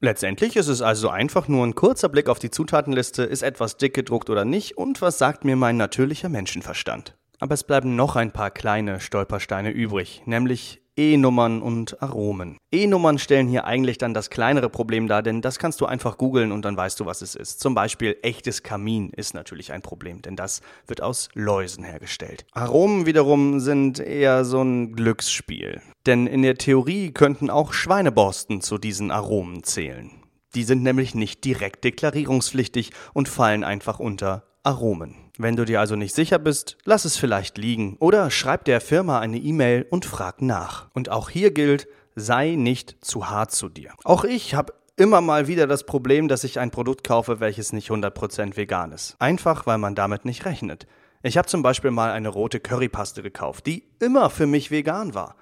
Letztendlich 0.00 0.54
ist 0.54 0.68
es 0.68 0.80
also 0.80 1.08
einfach 1.08 1.48
nur 1.48 1.66
ein 1.66 1.74
kurzer 1.74 2.08
Blick 2.08 2.28
auf 2.28 2.38
die 2.38 2.52
Zutatenliste, 2.52 3.24
ist 3.24 3.42
etwas 3.42 3.76
dick 3.76 3.94
gedruckt 3.94 4.30
oder 4.30 4.44
nicht 4.44 4.78
und 4.78 5.02
was 5.02 5.18
sagt 5.18 5.44
mir 5.44 5.56
mein 5.56 5.76
natürlicher 5.76 6.28
Menschenverstand. 6.28 7.16
Aber 7.40 7.54
es 7.54 7.64
bleiben 7.64 7.96
noch 7.96 8.14
ein 8.14 8.32
paar 8.32 8.52
kleine 8.52 9.00
Stolpersteine 9.00 9.70
übrig, 9.70 10.22
nämlich 10.24 10.80
E-Nummern 10.98 11.62
und 11.62 12.02
Aromen. 12.02 12.58
E-Nummern 12.72 13.18
stellen 13.18 13.46
hier 13.46 13.64
eigentlich 13.64 13.98
dann 13.98 14.14
das 14.14 14.30
kleinere 14.30 14.68
Problem 14.68 15.06
dar, 15.06 15.22
denn 15.22 15.40
das 15.40 15.60
kannst 15.60 15.80
du 15.80 15.86
einfach 15.86 16.18
googeln 16.18 16.50
und 16.50 16.64
dann 16.64 16.76
weißt 16.76 16.98
du, 16.98 17.06
was 17.06 17.22
es 17.22 17.36
ist. 17.36 17.60
Zum 17.60 17.74
Beispiel 17.74 18.16
echtes 18.22 18.64
Kamin 18.64 19.10
ist 19.10 19.32
natürlich 19.32 19.72
ein 19.72 19.80
Problem, 19.80 20.20
denn 20.22 20.34
das 20.34 20.60
wird 20.88 21.00
aus 21.00 21.28
Läusen 21.34 21.84
hergestellt. 21.84 22.44
Aromen 22.52 23.06
wiederum 23.06 23.60
sind 23.60 24.00
eher 24.00 24.44
so 24.44 24.60
ein 24.60 24.92
Glücksspiel. 24.92 25.80
Denn 26.04 26.26
in 26.26 26.42
der 26.42 26.56
Theorie 26.56 27.12
könnten 27.12 27.48
auch 27.48 27.72
Schweineborsten 27.72 28.60
zu 28.60 28.76
diesen 28.76 29.12
Aromen 29.12 29.62
zählen. 29.62 30.10
Die 30.54 30.64
sind 30.64 30.82
nämlich 30.82 31.14
nicht 31.14 31.44
direkt 31.44 31.84
deklarierungspflichtig 31.84 32.90
und 33.12 33.28
fallen 33.28 33.62
einfach 33.62 34.00
unter 34.00 34.44
Aromen. 34.64 35.27
Wenn 35.40 35.54
du 35.54 35.64
dir 35.64 35.78
also 35.78 35.94
nicht 35.94 36.16
sicher 36.16 36.40
bist, 36.40 36.76
lass 36.84 37.04
es 37.04 37.16
vielleicht 37.16 37.58
liegen 37.58 37.96
oder 38.00 38.28
schreib 38.28 38.64
der 38.64 38.80
Firma 38.80 39.20
eine 39.20 39.38
E-Mail 39.38 39.86
und 39.88 40.04
frag 40.04 40.42
nach. 40.42 40.88
Und 40.94 41.10
auch 41.10 41.30
hier 41.30 41.52
gilt, 41.52 41.86
sei 42.16 42.56
nicht 42.56 42.96
zu 43.02 43.30
hart 43.30 43.52
zu 43.52 43.68
dir. 43.68 43.92
Auch 44.02 44.24
ich 44.24 44.56
habe 44.56 44.72
immer 44.96 45.20
mal 45.20 45.46
wieder 45.46 45.68
das 45.68 45.86
Problem, 45.86 46.26
dass 46.26 46.42
ich 46.42 46.58
ein 46.58 46.72
Produkt 46.72 47.04
kaufe, 47.04 47.38
welches 47.38 47.72
nicht 47.72 47.90
100% 47.90 48.56
vegan 48.56 48.90
ist. 48.90 49.14
Einfach, 49.20 49.64
weil 49.64 49.78
man 49.78 49.94
damit 49.94 50.24
nicht 50.24 50.44
rechnet. 50.44 50.88
Ich 51.22 51.38
habe 51.38 51.46
zum 51.46 51.62
Beispiel 51.62 51.92
mal 51.92 52.10
eine 52.10 52.30
rote 52.30 52.58
Currypaste 52.58 53.22
gekauft, 53.22 53.66
die 53.66 53.84
immer 54.00 54.30
für 54.30 54.48
mich 54.48 54.72
vegan 54.72 55.14
war. 55.14 55.36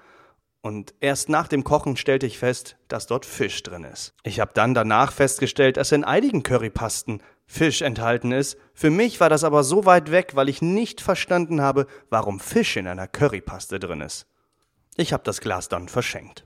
Und 0.61 0.93
erst 0.99 1.29
nach 1.29 1.47
dem 1.47 1.63
Kochen 1.63 1.97
stellte 1.97 2.27
ich 2.27 2.37
fest, 2.37 2.77
dass 2.87 3.07
dort 3.07 3.25
Fisch 3.25 3.63
drin 3.63 3.83
ist. 3.83 4.13
Ich 4.23 4.39
habe 4.39 4.51
dann 4.53 4.75
danach 4.75 5.11
festgestellt, 5.11 5.77
dass 5.77 5.91
in 5.91 6.03
einigen 6.03 6.43
Currypasten 6.43 7.23
Fisch 7.47 7.81
enthalten 7.81 8.33
ist. 8.33 8.57
Für 8.73 8.91
mich 8.91 9.19
war 9.19 9.29
das 9.29 9.43
aber 9.43 9.63
so 9.63 9.85
weit 9.85 10.11
weg, 10.11 10.35
weil 10.35 10.49
ich 10.49 10.61
nicht 10.61 11.01
verstanden 11.01 11.61
habe, 11.61 11.87
warum 12.09 12.39
Fisch 12.39 12.75
in 12.75 12.87
einer 12.87 13.07
Currypaste 13.07 13.79
drin 13.79 14.01
ist. 14.01 14.27
Ich 14.97 15.13
habe 15.13 15.23
das 15.23 15.39
Glas 15.39 15.69
dann 15.69 15.87
verschenkt. 15.87 16.45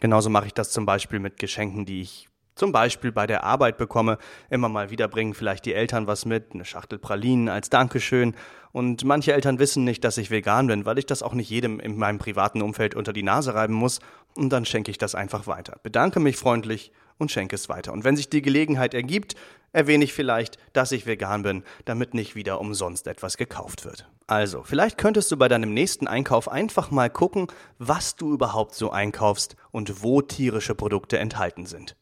Genauso 0.00 0.30
mache 0.30 0.46
ich 0.46 0.54
das 0.54 0.70
zum 0.70 0.86
Beispiel 0.86 1.18
mit 1.18 1.38
Geschenken, 1.38 1.84
die 1.84 2.00
ich 2.00 2.30
zum 2.54 2.72
Beispiel 2.72 3.12
bei 3.12 3.26
der 3.26 3.44
Arbeit 3.44 3.76
bekomme. 3.76 4.18
Immer 4.48 4.68
mal 4.68 4.90
wieder 4.90 5.08
bringen 5.08 5.34
vielleicht 5.34 5.66
die 5.66 5.74
Eltern 5.74 6.06
was 6.06 6.24
mit, 6.24 6.52
eine 6.52 6.64
Schachtel 6.64 6.98
Pralinen 6.98 7.48
als 7.48 7.70
Dankeschön. 7.70 8.34
Und 8.72 9.04
manche 9.04 9.32
Eltern 9.32 9.58
wissen 9.58 9.84
nicht, 9.84 10.04
dass 10.04 10.18
ich 10.18 10.30
vegan 10.30 10.66
bin, 10.66 10.86
weil 10.86 10.98
ich 10.98 11.06
das 11.06 11.22
auch 11.22 11.34
nicht 11.34 11.50
jedem 11.50 11.80
in 11.80 11.96
meinem 11.96 12.18
privaten 12.18 12.62
Umfeld 12.62 12.94
unter 12.94 13.12
die 13.12 13.22
Nase 13.22 13.54
reiben 13.54 13.74
muss. 13.74 14.00
Und 14.34 14.50
dann 14.50 14.64
schenke 14.64 14.90
ich 14.90 14.98
das 14.98 15.14
einfach 15.14 15.46
weiter. 15.46 15.78
Bedanke 15.82 16.20
mich 16.20 16.36
freundlich 16.36 16.92
und 17.18 17.30
schenke 17.30 17.54
es 17.54 17.68
weiter. 17.68 17.92
Und 17.92 18.04
wenn 18.04 18.16
sich 18.16 18.30
die 18.30 18.42
Gelegenheit 18.42 18.94
ergibt, 18.94 19.34
erwähne 19.72 20.04
ich 20.04 20.12
vielleicht, 20.12 20.58
dass 20.72 20.92
ich 20.92 21.06
vegan 21.06 21.42
bin, 21.42 21.64
damit 21.84 22.14
nicht 22.14 22.34
wieder 22.34 22.60
umsonst 22.60 23.06
etwas 23.06 23.36
gekauft 23.36 23.84
wird. 23.84 24.08
Also, 24.26 24.62
vielleicht 24.62 24.98
könntest 24.98 25.30
du 25.32 25.36
bei 25.36 25.48
deinem 25.48 25.74
nächsten 25.74 26.06
Einkauf 26.06 26.48
einfach 26.48 26.90
mal 26.90 27.10
gucken, 27.10 27.48
was 27.78 28.16
du 28.16 28.32
überhaupt 28.32 28.74
so 28.74 28.90
einkaufst 28.90 29.56
und 29.70 30.02
wo 30.02 30.22
tierische 30.22 30.74
Produkte 30.74 31.18
enthalten 31.18 31.66
sind. 31.66 31.96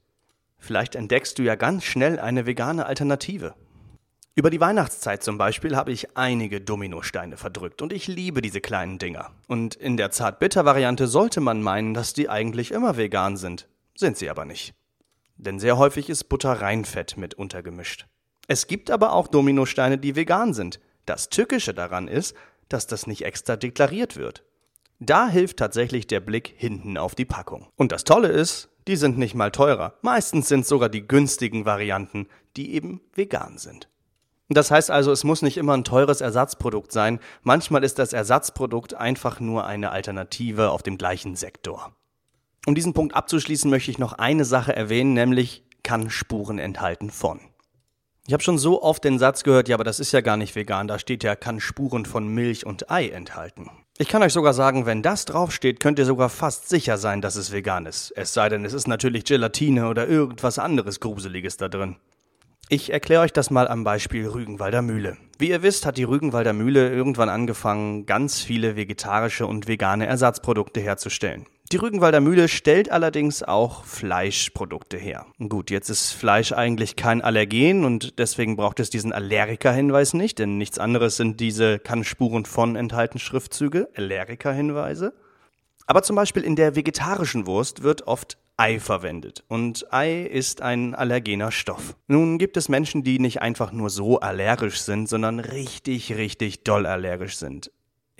Vielleicht 0.58 0.94
entdeckst 0.94 1.38
du 1.38 1.42
ja 1.42 1.54
ganz 1.54 1.84
schnell 1.84 2.18
eine 2.18 2.46
vegane 2.46 2.86
Alternative. 2.86 3.54
Über 4.34 4.50
die 4.50 4.60
Weihnachtszeit 4.60 5.22
zum 5.22 5.36
Beispiel 5.36 5.74
habe 5.74 5.90
ich 5.90 6.16
einige 6.16 6.60
Dominosteine 6.60 7.36
verdrückt 7.36 7.82
und 7.82 7.92
ich 7.92 8.06
liebe 8.06 8.40
diese 8.40 8.60
kleinen 8.60 8.98
Dinger. 8.98 9.32
Und 9.48 9.74
in 9.74 9.96
der 9.96 10.12
Zart-Bitter-Variante 10.12 11.08
sollte 11.08 11.40
man 11.40 11.60
meinen, 11.60 11.92
dass 11.92 12.12
die 12.12 12.28
eigentlich 12.28 12.70
immer 12.70 12.96
vegan 12.96 13.36
sind. 13.36 13.68
Sind 13.96 14.16
sie 14.16 14.30
aber 14.30 14.44
nicht. 14.44 14.74
Denn 15.38 15.58
sehr 15.58 15.78
häufig 15.78 16.10
ist 16.10 16.24
Butterreinfett 16.24 17.16
mit 17.16 17.34
untergemischt. 17.34 18.06
Es 18.48 18.66
gibt 18.66 18.90
aber 18.90 19.12
auch 19.12 19.28
Dominosteine, 19.28 19.96
die 19.96 20.16
vegan 20.16 20.52
sind. 20.52 20.80
Das 21.06 21.28
Tückische 21.28 21.74
daran 21.74 22.08
ist, 22.08 22.36
dass 22.68 22.86
das 22.86 23.06
nicht 23.06 23.24
extra 23.24 23.56
deklariert 23.56 24.16
wird. 24.16 24.44
Da 25.00 25.28
hilft 25.28 25.58
tatsächlich 25.58 26.08
der 26.08 26.20
Blick 26.20 26.54
hinten 26.56 26.98
auf 26.98 27.14
die 27.14 27.24
Packung. 27.24 27.68
Und 27.76 27.92
das 27.92 28.04
Tolle 28.04 28.28
ist, 28.28 28.68
die 28.88 28.96
sind 28.96 29.16
nicht 29.16 29.34
mal 29.34 29.52
teurer. 29.52 29.94
Meistens 30.02 30.48
sind 30.48 30.66
sogar 30.66 30.88
die 30.88 31.06
günstigen 31.06 31.64
Varianten, 31.64 32.26
die 32.56 32.74
eben 32.74 33.00
vegan 33.14 33.58
sind. 33.58 33.88
Das 34.48 34.70
heißt 34.70 34.90
also, 34.90 35.12
es 35.12 35.24
muss 35.24 35.42
nicht 35.42 35.58
immer 35.58 35.76
ein 35.76 35.84
teures 35.84 36.20
Ersatzprodukt 36.20 36.90
sein. 36.90 37.20
Manchmal 37.42 37.84
ist 37.84 37.98
das 37.98 38.12
Ersatzprodukt 38.12 38.94
einfach 38.94 39.40
nur 39.40 39.66
eine 39.66 39.90
Alternative 39.90 40.70
auf 40.70 40.82
dem 40.82 40.96
gleichen 40.96 41.36
Sektor. 41.36 41.94
Um 42.68 42.74
diesen 42.74 42.92
Punkt 42.92 43.14
abzuschließen, 43.14 43.70
möchte 43.70 43.90
ich 43.90 43.96
noch 43.96 44.12
eine 44.12 44.44
Sache 44.44 44.76
erwähnen, 44.76 45.14
nämlich 45.14 45.64
kann 45.82 46.10
Spuren 46.10 46.58
enthalten 46.58 47.08
von. 47.08 47.40
Ich 48.26 48.34
habe 48.34 48.42
schon 48.42 48.58
so 48.58 48.82
oft 48.82 49.02
den 49.04 49.18
Satz 49.18 49.42
gehört, 49.42 49.70
ja, 49.70 49.76
aber 49.76 49.84
das 49.84 49.98
ist 50.00 50.12
ja 50.12 50.20
gar 50.20 50.36
nicht 50.36 50.54
vegan, 50.54 50.86
da 50.86 50.98
steht 50.98 51.24
ja, 51.24 51.34
kann 51.34 51.60
Spuren 51.60 52.04
von 52.04 52.28
Milch 52.28 52.66
und 52.66 52.90
Ei 52.90 53.08
enthalten. 53.08 53.70
Ich 53.96 54.08
kann 54.08 54.22
euch 54.22 54.34
sogar 54.34 54.52
sagen, 54.52 54.84
wenn 54.84 55.00
das 55.00 55.24
draufsteht, 55.24 55.80
könnt 55.80 55.98
ihr 55.98 56.04
sogar 56.04 56.28
fast 56.28 56.68
sicher 56.68 56.98
sein, 56.98 57.22
dass 57.22 57.36
es 57.36 57.52
vegan 57.52 57.86
ist. 57.86 58.12
Es 58.14 58.34
sei 58.34 58.50
denn, 58.50 58.66
es 58.66 58.74
ist 58.74 58.86
natürlich 58.86 59.24
Gelatine 59.24 59.88
oder 59.88 60.06
irgendwas 60.06 60.58
anderes 60.58 61.00
Gruseliges 61.00 61.56
da 61.56 61.70
drin. 61.70 61.96
Ich 62.68 62.92
erkläre 62.92 63.22
euch 63.22 63.32
das 63.32 63.50
mal 63.50 63.66
am 63.66 63.82
Beispiel 63.82 64.28
Rügenwalder 64.28 64.82
Mühle. 64.82 65.16
Wie 65.38 65.48
ihr 65.48 65.62
wisst, 65.62 65.86
hat 65.86 65.96
die 65.96 66.04
Rügenwalder 66.04 66.52
Mühle 66.52 66.90
irgendwann 66.92 67.30
angefangen, 67.30 68.04
ganz 68.04 68.42
viele 68.42 68.76
vegetarische 68.76 69.46
und 69.46 69.68
vegane 69.68 70.04
Ersatzprodukte 70.04 70.80
herzustellen. 70.80 71.46
Die 71.70 71.76
Rügenwalder 71.76 72.22
Mühle 72.22 72.48
stellt 72.48 72.90
allerdings 72.90 73.42
auch 73.42 73.84
Fleischprodukte 73.84 74.96
her. 74.96 75.26
Gut, 75.38 75.70
jetzt 75.70 75.90
ist 75.90 76.12
Fleisch 76.12 76.52
eigentlich 76.52 76.96
kein 76.96 77.20
Allergen 77.20 77.84
und 77.84 78.18
deswegen 78.18 78.56
braucht 78.56 78.80
es 78.80 78.88
diesen 78.88 79.12
Allergiker-Hinweis 79.12 80.14
nicht, 80.14 80.38
denn 80.38 80.56
nichts 80.56 80.78
anderes 80.78 81.18
sind 81.18 81.40
diese 81.40 81.78
kann 81.78 82.04
Spuren 82.04 82.46
von 82.46 82.74
enthalten 82.74 83.18
Schriftzüge, 83.18 83.90
Allergiker-Hinweise. 83.94 85.12
Aber 85.86 86.02
zum 86.02 86.16
Beispiel 86.16 86.42
in 86.42 86.56
der 86.56 86.74
vegetarischen 86.74 87.46
Wurst 87.46 87.82
wird 87.82 88.06
oft 88.06 88.38
Ei 88.56 88.80
verwendet. 88.80 89.44
Und 89.46 89.92
Ei 89.92 90.22
ist 90.22 90.62
ein 90.62 90.94
allergener 90.94 91.52
Stoff. 91.52 91.96
Nun 92.06 92.38
gibt 92.38 92.56
es 92.56 92.70
Menschen, 92.70 93.04
die 93.04 93.18
nicht 93.18 93.42
einfach 93.42 93.72
nur 93.72 93.90
so 93.90 94.20
allergisch 94.20 94.80
sind, 94.80 95.06
sondern 95.06 95.38
richtig, 95.38 96.16
richtig 96.16 96.64
doll 96.64 96.86
allergisch 96.86 97.36
sind. 97.36 97.70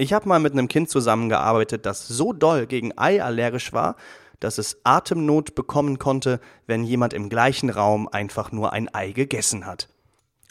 Ich 0.00 0.12
habe 0.12 0.28
mal 0.28 0.38
mit 0.38 0.52
einem 0.52 0.68
Kind 0.68 0.88
zusammengearbeitet, 0.88 1.84
das 1.84 2.06
so 2.06 2.32
doll 2.32 2.68
gegen 2.68 2.96
Ei 2.96 3.20
allergisch 3.20 3.72
war, 3.72 3.96
dass 4.38 4.58
es 4.58 4.80
Atemnot 4.84 5.56
bekommen 5.56 5.98
konnte, 5.98 6.40
wenn 6.68 6.84
jemand 6.84 7.12
im 7.12 7.28
gleichen 7.28 7.68
Raum 7.68 8.06
einfach 8.06 8.52
nur 8.52 8.72
ein 8.72 8.88
Ei 8.94 9.10
gegessen 9.10 9.66
hat. 9.66 9.88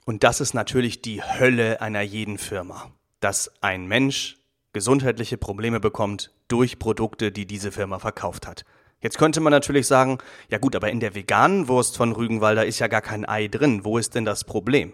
Und 0.03 0.25
das 0.25 0.41
ist 0.41 0.53
natürlich 0.53 1.01
die 1.01 1.23
Hölle 1.23 1.79
einer 1.79 2.01
jeden 2.01 2.37
Firma, 2.37 2.91
dass 3.21 3.49
ein 3.61 3.87
Mensch 3.87 4.37
gesundheitliche 4.73 5.37
Probleme 5.37 5.79
bekommt 5.79 6.33
durch 6.49 6.77
Produkte, 6.77 7.31
die 7.31 7.45
diese 7.45 7.71
Firma 7.71 7.99
verkauft 7.99 8.47
hat. 8.47 8.65
Jetzt 8.99 9.17
könnte 9.17 9.39
man 9.39 9.51
natürlich 9.51 9.87
sagen, 9.87 10.17
ja 10.49 10.57
gut, 10.57 10.75
aber 10.75 10.91
in 10.91 10.99
der 10.99 11.15
veganen 11.15 11.69
Wurst 11.69 11.95
von 11.95 12.11
Rügenwalder 12.11 12.65
ist 12.65 12.79
ja 12.79 12.87
gar 12.87 13.01
kein 13.01 13.23
Ei 13.23 13.47
drin. 13.47 13.85
Wo 13.85 13.97
ist 13.97 14.13
denn 14.13 14.25
das 14.25 14.43
Problem? 14.43 14.91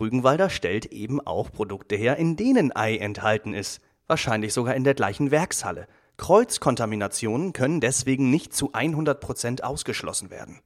Rügenwalder 0.00 0.50
stellt 0.50 0.86
eben 0.86 1.20
auch 1.20 1.52
Produkte 1.52 1.96
her, 1.96 2.16
in 2.16 2.36
denen 2.36 2.74
Ei 2.74 2.96
enthalten 2.96 3.54
ist, 3.54 3.80
wahrscheinlich 4.06 4.52
sogar 4.52 4.74
in 4.74 4.84
der 4.84 4.94
gleichen 4.94 5.30
Werkshalle. 5.30 5.86
Kreuzkontaminationen 6.16 7.52
können 7.52 7.80
deswegen 7.80 8.30
nicht 8.30 8.54
zu 8.54 8.72
100% 8.72 9.62
ausgeschlossen 9.62 10.30
werden. 10.30 10.60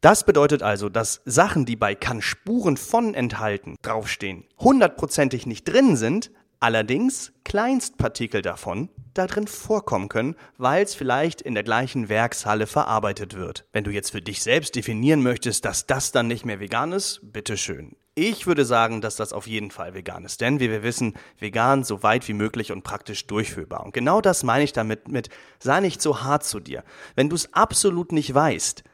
Das 0.00 0.24
bedeutet 0.24 0.62
also, 0.62 0.90
dass 0.90 1.22
Sachen, 1.24 1.64
die 1.64 1.76
bei 1.76 1.94
kann 1.94 2.20
Spuren 2.20 2.76
von 2.76 3.14
enthalten 3.14 3.76
draufstehen, 3.80 4.44
hundertprozentig 4.58 5.46
nicht 5.46 5.64
drin 5.64 5.96
sind, 5.96 6.30
allerdings 6.60 7.32
Kleinstpartikel 7.44 8.42
davon 8.42 8.90
da 9.14 9.26
drin 9.26 9.46
vorkommen 9.46 10.08
können, 10.08 10.34
weil 10.58 10.84
es 10.84 10.94
vielleicht 10.94 11.40
in 11.40 11.54
der 11.54 11.62
gleichen 11.62 12.08
Werkshalle 12.08 12.66
verarbeitet 12.66 13.34
wird. 13.34 13.64
Wenn 13.72 13.84
du 13.84 13.90
jetzt 13.90 14.10
für 14.10 14.20
dich 14.20 14.42
selbst 14.42 14.74
definieren 14.74 15.22
möchtest, 15.22 15.64
dass 15.64 15.86
das 15.86 16.12
dann 16.12 16.26
nicht 16.26 16.44
mehr 16.44 16.60
vegan 16.60 16.92
ist, 16.92 17.20
bitteschön. 17.22 17.96
Ich 18.16 18.46
würde 18.46 18.64
sagen, 18.64 19.00
dass 19.00 19.16
das 19.16 19.32
auf 19.32 19.48
jeden 19.48 19.72
Fall 19.72 19.94
vegan 19.94 20.24
ist, 20.24 20.40
denn 20.40 20.60
wie 20.60 20.70
wir 20.70 20.84
wissen, 20.84 21.14
vegan 21.40 21.82
so 21.82 22.04
weit 22.04 22.28
wie 22.28 22.32
möglich 22.32 22.70
und 22.70 22.84
praktisch 22.84 23.26
durchführbar. 23.26 23.84
Und 23.84 23.92
genau 23.92 24.20
das 24.20 24.44
meine 24.44 24.62
ich 24.62 24.72
damit 24.72 25.08
mit, 25.08 25.30
sei 25.58 25.80
nicht 25.80 26.00
so 26.00 26.22
hart 26.22 26.44
zu 26.44 26.60
dir. 26.60 26.84
Wenn 27.16 27.28
du 27.28 27.34
es 27.34 27.52
absolut 27.52 28.12
nicht 28.12 28.32
weißt, 28.32 28.84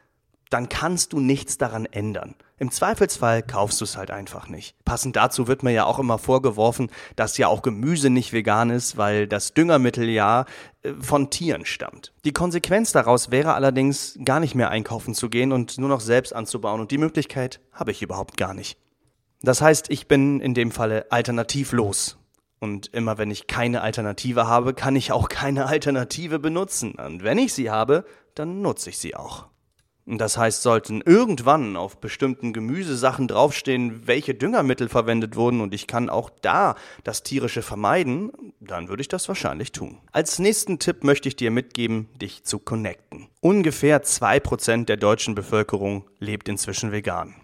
dann 0.49 0.69
kannst 0.69 1.13
du 1.13 1.19
nichts 1.19 1.59
daran 1.59 1.85
ändern. 1.85 2.33
Im 2.57 2.71
Zweifelsfall 2.71 3.43
kaufst 3.43 3.79
du 3.79 3.85
es 3.85 3.95
halt 3.95 4.09
einfach 4.09 4.49
nicht. 4.49 4.75
Passend 4.85 5.15
dazu 5.15 5.47
wird 5.47 5.61
mir 5.61 5.71
ja 5.71 5.85
auch 5.85 5.99
immer 5.99 6.17
vorgeworfen, 6.17 6.89
dass 7.15 7.37
ja 7.37 7.47
auch 7.47 7.61
Gemüse 7.61 8.09
nicht 8.09 8.33
vegan 8.33 8.71
ist, 8.71 8.97
weil 8.97 9.27
das 9.27 9.53
Düngermittel 9.53 10.09
ja 10.09 10.45
äh, 10.81 10.93
von 10.99 11.29
Tieren 11.29 11.65
stammt. 11.65 12.11
Die 12.25 12.33
Konsequenz 12.33 12.91
daraus 12.91 13.29
wäre 13.29 13.53
allerdings, 13.53 14.17
gar 14.25 14.39
nicht 14.39 14.55
mehr 14.55 14.71
einkaufen 14.71 15.13
zu 15.13 15.29
gehen 15.29 15.51
und 15.51 15.77
nur 15.77 15.89
noch 15.89 16.01
selbst 16.01 16.35
anzubauen 16.35 16.81
und 16.81 16.89
die 16.89 16.97
Möglichkeit 16.97 17.61
habe 17.71 17.91
ich 17.91 18.01
überhaupt 18.01 18.35
gar 18.35 18.55
nicht. 18.55 18.77
Das 19.43 19.61
heißt, 19.61 19.89
ich 19.89 20.07
bin 20.07 20.39
in 20.39 20.53
dem 20.53 20.71
Falle 20.71 21.11
alternativlos. 21.11 22.17
Und 22.59 22.93
immer 22.93 23.17
wenn 23.17 23.31
ich 23.31 23.47
keine 23.47 23.81
Alternative 23.81 24.45
habe, 24.47 24.75
kann 24.75 24.95
ich 24.95 25.11
auch 25.11 25.29
keine 25.29 25.65
Alternative 25.65 26.37
benutzen. 26.37 26.93
Und 26.93 27.23
wenn 27.23 27.39
ich 27.39 27.53
sie 27.53 27.71
habe, 27.71 28.05
dann 28.35 28.61
nutze 28.61 28.91
ich 28.91 28.99
sie 28.99 29.15
auch. 29.15 29.47
Das 30.05 30.37
heißt, 30.37 30.61
sollten 30.61 31.01
irgendwann 31.05 31.75
auf 31.75 31.97
bestimmten 32.01 32.53
Gemüsesachen 32.53 33.27
draufstehen, 33.27 34.07
welche 34.07 34.33
Düngermittel 34.33 34.89
verwendet 34.89 35.35
wurden 35.35 35.61
und 35.61 35.73
ich 35.73 35.87
kann 35.87 36.09
auch 36.09 36.29
da 36.41 36.75
das 37.03 37.23
tierische 37.23 37.61
vermeiden, 37.61 38.31
dann 38.59 38.89
würde 38.89 39.01
ich 39.01 39.07
das 39.07 39.27
wahrscheinlich 39.27 39.71
tun. 39.71 39.99
Als 40.11 40.39
nächsten 40.39 40.79
Tipp 40.79 41.03
möchte 41.03 41.29
ich 41.29 41.35
dir 41.35 41.51
mitgeben, 41.51 42.09
dich 42.19 42.43
zu 42.43 42.59
connecten. 42.59 43.27
Ungefähr 43.41 44.01
zwei 44.01 44.39
Prozent 44.39 44.89
der 44.89 44.97
deutschen 44.97 45.35
Bevölkerung 45.35 46.09
lebt 46.19 46.49
inzwischen 46.49 46.91
vegan. 46.91 47.35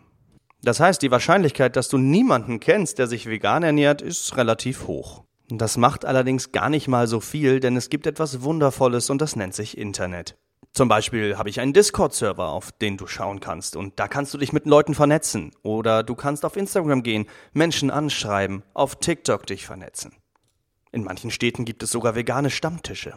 Das 0.62 0.80
heißt, 0.80 1.02
die 1.02 1.12
Wahrscheinlichkeit, 1.12 1.76
dass 1.76 1.90
du 1.90 1.98
niemanden 1.98 2.60
kennst, 2.60 2.98
der 3.00 3.08
sich 3.08 3.28
vegan 3.28 3.64
ernährt, 3.64 4.02
ist 4.02 4.36
relativ 4.38 4.88
hoch. 4.88 5.24
Das 5.50 5.78
macht 5.78 6.04
allerdings 6.04 6.52
gar 6.52 6.70
nicht 6.70 6.88
mal 6.88 7.08
so 7.08 7.20
viel, 7.20 7.60
denn 7.60 7.78
es 7.78 7.90
gibt 7.90 8.06
etwas 8.06 8.42
Wundervolles 8.42 9.10
und 9.10 9.22
das 9.22 9.36
nennt 9.36 9.54
sich 9.54 9.78
Internet. 9.78 10.36
Zum 10.74 10.90
Beispiel 10.90 11.38
habe 11.38 11.50
ich 11.50 11.60
einen 11.60 11.74
Discord-Server, 11.74 12.50
auf 12.50 12.72
den 12.72 12.98
du 12.98 13.08
schauen 13.08 13.40
kannst 13.40 13.76
und 13.76 14.00
da 14.00 14.08
kannst 14.08 14.34
du 14.34 14.38
dich 14.38 14.54
mit 14.54 14.66
Leuten 14.66 14.94
vernetzen. 14.94 15.52
Oder 15.64 16.04
du 16.04 16.16
kannst 16.16 16.44
auf 16.44 16.58
Instagram 16.58 17.02
gehen, 17.02 17.28
Menschen 17.54 17.90
anschreiben, 17.90 18.64
auf 18.74 18.98
TikTok 18.98 19.48
dich 19.48 19.66
vernetzen. 19.66 20.14
In 20.92 21.04
manchen 21.04 21.32
Städten 21.32 21.66
gibt 21.66 21.82
es 21.82 21.92
sogar 21.92 22.16
vegane 22.16 22.50
Stammtische. 22.50 23.14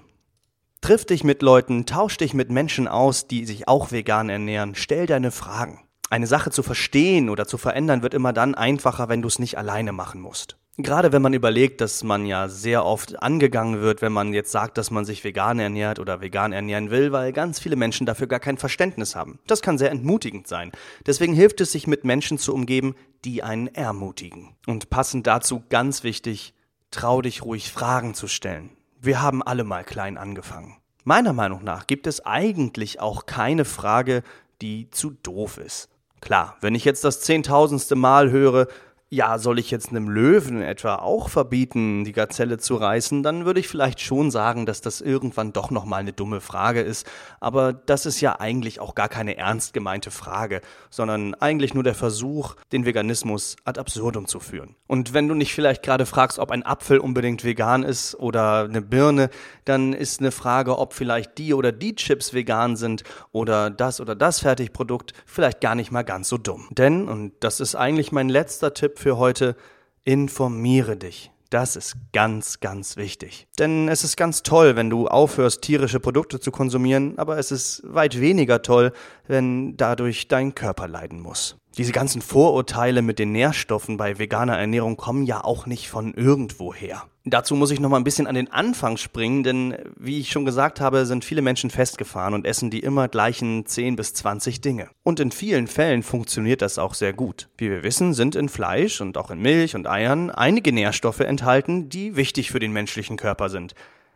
Triff 0.80 1.04
dich 1.04 1.24
mit 1.24 1.42
Leuten, 1.42 1.84
tausch 1.84 2.16
dich 2.16 2.32
mit 2.32 2.50
Menschen 2.50 2.88
aus, 2.88 3.26
die 3.26 3.44
sich 3.44 3.68
auch 3.68 3.92
vegan 3.92 4.30
ernähren, 4.30 4.74
stell 4.74 5.06
deine 5.06 5.30
Fragen. 5.30 5.80
Eine 6.10 6.26
Sache 6.26 6.50
zu 6.50 6.64
verstehen 6.64 7.30
oder 7.30 7.46
zu 7.46 7.56
verändern 7.56 8.02
wird 8.02 8.14
immer 8.14 8.32
dann 8.32 8.56
einfacher, 8.56 9.08
wenn 9.08 9.22
du 9.22 9.28
es 9.28 9.38
nicht 9.38 9.56
alleine 9.56 9.92
machen 9.92 10.20
musst. 10.20 10.56
Gerade 10.76 11.12
wenn 11.12 11.22
man 11.22 11.34
überlegt, 11.34 11.80
dass 11.80 12.02
man 12.02 12.26
ja 12.26 12.48
sehr 12.48 12.84
oft 12.84 13.22
angegangen 13.22 13.80
wird, 13.80 14.02
wenn 14.02 14.12
man 14.12 14.32
jetzt 14.32 14.50
sagt, 14.50 14.76
dass 14.76 14.90
man 14.90 15.04
sich 15.04 15.22
vegan 15.22 15.60
ernährt 15.60 16.00
oder 16.00 16.20
vegan 16.20 16.52
ernähren 16.52 16.90
will, 16.90 17.12
weil 17.12 17.32
ganz 17.32 17.60
viele 17.60 17.76
Menschen 17.76 18.06
dafür 18.06 18.26
gar 18.26 18.40
kein 18.40 18.58
Verständnis 18.58 19.14
haben. 19.14 19.38
Das 19.46 19.62
kann 19.62 19.78
sehr 19.78 19.92
entmutigend 19.92 20.48
sein. 20.48 20.72
Deswegen 21.06 21.32
hilft 21.32 21.60
es 21.60 21.70
sich 21.70 21.86
mit 21.86 22.04
Menschen 22.04 22.38
zu 22.38 22.54
umgeben, 22.54 22.96
die 23.24 23.44
einen 23.44 23.68
ermutigen. 23.68 24.56
Und 24.66 24.90
passend 24.90 25.28
dazu 25.28 25.62
ganz 25.68 26.02
wichtig, 26.02 26.54
trau 26.90 27.22
dich 27.22 27.44
ruhig 27.44 27.70
Fragen 27.70 28.14
zu 28.14 28.26
stellen. 28.26 28.70
Wir 29.00 29.22
haben 29.22 29.44
alle 29.44 29.62
mal 29.62 29.84
klein 29.84 30.18
angefangen. 30.18 30.76
Meiner 31.04 31.34
Meinung 31.34 31.62
nach 31.62 31.86
gibt 31.86 32.08
es 32.08 32.26
eigentlich 32.26 32.98
auch 32.98 33.26
keine 33.26 33.64
Frage, 33.64 34.24
die 34.60 34.90
zu 34.90 35.10
doof 35.10 35.58
ist. 35.58 35.89
Klar, 36.20 36.56
wenn 36.60 36.74
ich 36.74 36.84
jetzt 36.84 37.04
das 37.04 37.20
zehntausendste 37.20 37.96
Mal 37.96 38.30
höre, 38.30 38.66
ja, 39.12 39.38
soll 39.38 39.58
ich 39.58 39.72
jetzt 39.72 39.90
einem 39.90 40.08
Löwen 40.08 40.62
etwa 40.62 40.94
auch 40.94 41.30
verbieten, 41.30 42.04
die 42.04 42.12
Gazelle 42.12 42.58
zu 42.58 42.76
reißen, 42.76 43.24
dann 43.24 43.44
würde 43.44 43.58
ich 43.58 43.66
vielleicht 43.66 44.00
schon 44.00 44.30
sagen, 44.30 44.66
dass 44.66 44.82
das 44.82 45.00
irgendwann 45.00 45.52
doch 45.52 45.72
nochmal 45.72 46.00
eine 46.00 46.12
dumme 46.12 46.40
Frage 46.40 46.80
ist. 46.80 47.10
Aber 47.40 47.72
das 47.72 48.06
ist 48.06 48.20
ja 48.20 48.38
eigentlich 48.38 48.78
auch 48.78 48.94
gar 48.94 49.08
keine 49.08 49.36
ernst 49.36 49.74
gemeinte 49.74 50.12
Frage, 50.12 50.60
sondern 50.90 51.34
eigentlich 51.34 51.74
nur 51.74 51.82
der 51.82 51.96
Versuch, 51.96 52.54
den 52.70 52.86
Veganismus 52.86 53.56
ad 53.64 53.80
absurdum 53.80 54.28
zu 54.28 54.38
führen. 54.38 54.76
Und 54.86 55.12
wenn 55.12 55.26
du 55.26 55.34
nicht 55.34 55.54
vielleicht 55.54 55.82
gerade 55.82 56.06
fragst, 56.06 56.38
ob 56.38 56.52
ein 56.52 56.64
Apfel 56.64 56.98
unbedingt 56.98 57.42
vegan 57.42 57.82
ist 57.82 58.14
oder 58.14 58.62
eine 58.62 58.80
Birne, 58.80 59.30
dann 59.64 59.92
ist 59.92 60.20
eine 60.20 60.30
Frage, 60.30 60.78
ob 60.78 60.94
vielleicht 60.94 61.36
die 61.36 61.52
oder 61.52 61.72
die 61.72 61.96
Chips 61.96 62.32
vegan 62.32 62.76
sind 62.76 63.02
oder 63.32 63.70
das 63.70 64.00
oder 64.00 64.14
das 64.14 64.38
Fertigprodukt 64.38 65.14
vielleicht 65.26 65.60
gar 65.60 65.74
nicht 65.74 65.90
mal 65.90 66.04
ganz 66.04 66.28
so 66.28 66.38
dumm. 66.38 66.68
Denn, 66.70 67.08
und 67.08 67.32
das 67.40 67.58
ist 67.58 67.74
eigentlich 67.74 68.12
mein 68.12 68.28
letzter 68.28 68.72
Tipp 68.72 68.99
für 69.00 69.18
heute, 69.18 69.56
informiere 70.04 70.96
dich. 70.96 71.30
Das 71.50 71.74
ist 71.74 71.96
ganz, 72.12 72.60
ganz 72.60 72.96
wichtig. 72.96 73.48
Denn 73.58 73.88
es 73.88 74.04
ist 74.04 74.16
ganz 74.16 74.44
toll, 74.44 74.76
wenn 74.76 74.88
du 74.88 75.08
aufhörst, 75.08 75.62
tierische 75.62 75.98
Produkte 75.98 76.38
zu 76.38 76.52
konsumieren, 76.52 77.18
aber 77.18 77.38
es 77.38 77.50
ist 77.50 77.82
weit 77.84 78.20
weniger 78.20 78.62
toll, 78.62 78.92
wenn 79.26 79.76
dadurch 79.76 80.28
dein 80.28 80.54
Körper 80.54 80.86
leiden 80.86 81.20
muss. 81.20 81.56
Diese 81.78 81.92
ganzen 81.92 82.20
Vorurteile 82.20 83.00
mit 83.00 83.18
den 83.20 83.30
Nährstoffen 83.30 83.96
bei 83.96 84.18
veganer 84.18 84.58
Ernährung 84.58 84.96
kommen 84.96 85.24
ja 85.24 85.44
auch 85.44 85.66
nicht 85.66 85.88
von 85.88 86.14
irgendwoher. 86.14 87.04
Dazu 87.24 87.54
muss 87.54 87.70
ich 87.70 87.78
noch 87.78 87.90
mal 87.90 87.98
ein 87.98 88.04
bisschen 88.04 88.26
an 88.26 88.34
den 88.34 88.50
Anfang 88.50 88.96
springen, 88.96 89.44
denn 89.44 89.76
wie 89.96 90.18
ich 90.18 90.32
schon 90.32 90.44
gesagt 90.44 90.80
habe, 90.80 91.06
sind 91.06 91.24
viele 91.24 91.42
Menschen 91.42 91.70
festgefahren 91.70 92.34
und 92.34 92.46
essen 92.46 92.70
die 92.70 92.80
immer 92.80 93.08
gleichen 93.08 93.66
10 93.66 93.94
bis 93.94 94.14
20 94.14 94.62
Dinge. 94.62 94.88
Und 95.04 95.20
in 95.20 95.30
vielen 95.30 95.68
Fällen 95.68 96.02
funktioniert 96.02 96.60
das 96.60 96.78
auch 96.78 96.94
sehr 96.94 97.12
gut. 97.12 97.48
Wie 97.56 97.70
wir 97.70 97.84
wissen, 97.84 98.14
sind 98.14 98.34
in 98.34 98.48
Fleisch 98.48 99.00
und 99.00 99.16
auch 99.16 99.30
in 99.30 99.38
Milch 99.38 99.76
und 99.76 99.86
Eiern 99.86 100.30
einige 100.30 100.72
Nährstoffe 100.72 101.20
enthalten, 101.20 101.88
die 101.88 102.16
wichtig 102.16 102.50
für 102.50 102.58
den 102.58 102.72
menschlichen 102.72 103.16
Körper 103.16 103.48
sind. 103.48 103.74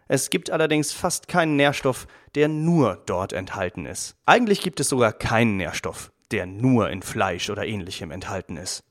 Es 0.08 0.28
gibt 0.28 0.50
allerdings 0.50 0.92
fast 0.92 1.28
keinen 1.28 1.56
Nährstoff, 1.56 2.06
der 2.34 2.48
nur 2.48 3.02
dort 3.06 3.32
enthalten 3.32 3.86
ist. 3.86 4.16
Eigentlich 4.26 4.60
gibt 4.60 4.80
es 4.80 4.88
sogar 4.88 5.12
keinen 5.12 5.56
Nährstoff, 5.56 6.10
der 6.30 6.46
nur 6.46 6.90
in 6.90 7.02
Fleisch 7.02 7.50
oder 7.50 7.66
ähnlichem 7.66 8.10
enthalten 8.10 8.56
ist. 8.56 8.84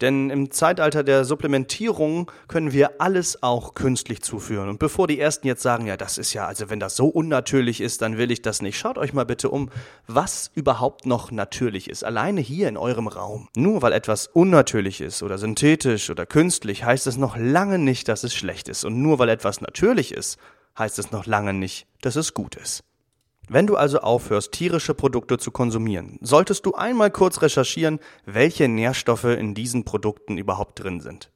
Denn 0.00 0.28
im 0.28 0.50
Zeitalter 0.50 1.04
der 1.04 1.24
Supplementierung 1.24 2.30
können 2.48 2.72
wir 2.72 3.00
alles 3.00 3.42
auch 3.44 3.74
künstlich 3.74 4.22
zuführen. 4.22 4.68
Und 4.68 4.80
bevor 4.80 5.06
die 5.06 5.20
Ersten 5.20 5.46
jetzt 5.46 5.62
sagen, 5.62 5.86
ja, 5.86 5.96
das 5.96 6.18
ist 6.18 6.32
ja, 6.32 6.46
also 6.46 6.68
wenn 6.68 6.80
das 6.80 6.96
so 6.96 7.06
unnatürlich 7.06 7.80
ist, 7.80 8.02
dann 8.02 8.18
will 8.18 8.32
ich 8.32 8.42
das 8.42 8.60
nicht. 8.60 8.76
Schaut 8.76 8.98
euch 8.98 9.12
mal 9.12 9.24
bitte 9.24 9.50
um, 9.50 9.70
was 10.08 10.50
überhaupt 10.54 11.06
noch 11.06 11.30
natürlich 11.30 11.88
ist. 11.88 12.04
Alleine 12.04 12.40
hier 12.40 12.68
in 12.68 12.76
eurem 12.76 13.06
Raum. 13.06 13.48
Nur 13.56 13.82
weil 13.82 13.92
etwas 13.92 14.26
unnatürlich 14.26 15.00
ist 15.00 15.22
oder 15.22 15.38
synthetisch 15.38 16.10
oder 16.10 16.26
künstlich, 16.26 16.84
heißt 16.84 17.06
es 17.06 17.16
noch 17.16 17.36
lange 17.36 17.78
nicht, 17.78 18.08
dass 18.08 18.24
es 18.24 18.34
schlecht 18.34 18.68
ist. 18.68 18.84
Und 18.84 19.00
nur 19.00 19.20
weil 19.20 19.28
etwas 19.28 19.60
natürlich 19.60 20.12
ist, 20.12 20.38
heißt 20.76 20.98
es 20.98 21.12
noch 21.12 21.24
lange 21.24 21.54
nicht, 21.54 21.86
dass 22.02 22.16
es 22.16 22.34
gut 22.34 22.56
ist. 22.56 22.82
Wenn 23.48 23.66
du 23.66 23.76
also 23.76 24.00
aufhörst, 24.00 24.52
tierische 24.52 24.94
Produkte 24.94 25.38
zu 25.38 25.50
konsumieren, 25.50 26.18
solltest 26.22 26.64
du 26.66 26.74
einmal 26.74 27.10
kurz 27.10 27.42
recherchieren, 27.42 28.00
welche 28.24 28.68
Nährstoffe 28.68 29.24
in 29.24 29.54
diesen 29.54 29.84
Produkten 29.84 30.38
überhaupt 30.38 30.82
drin 30.82 31.00
sind. 31.00 31.30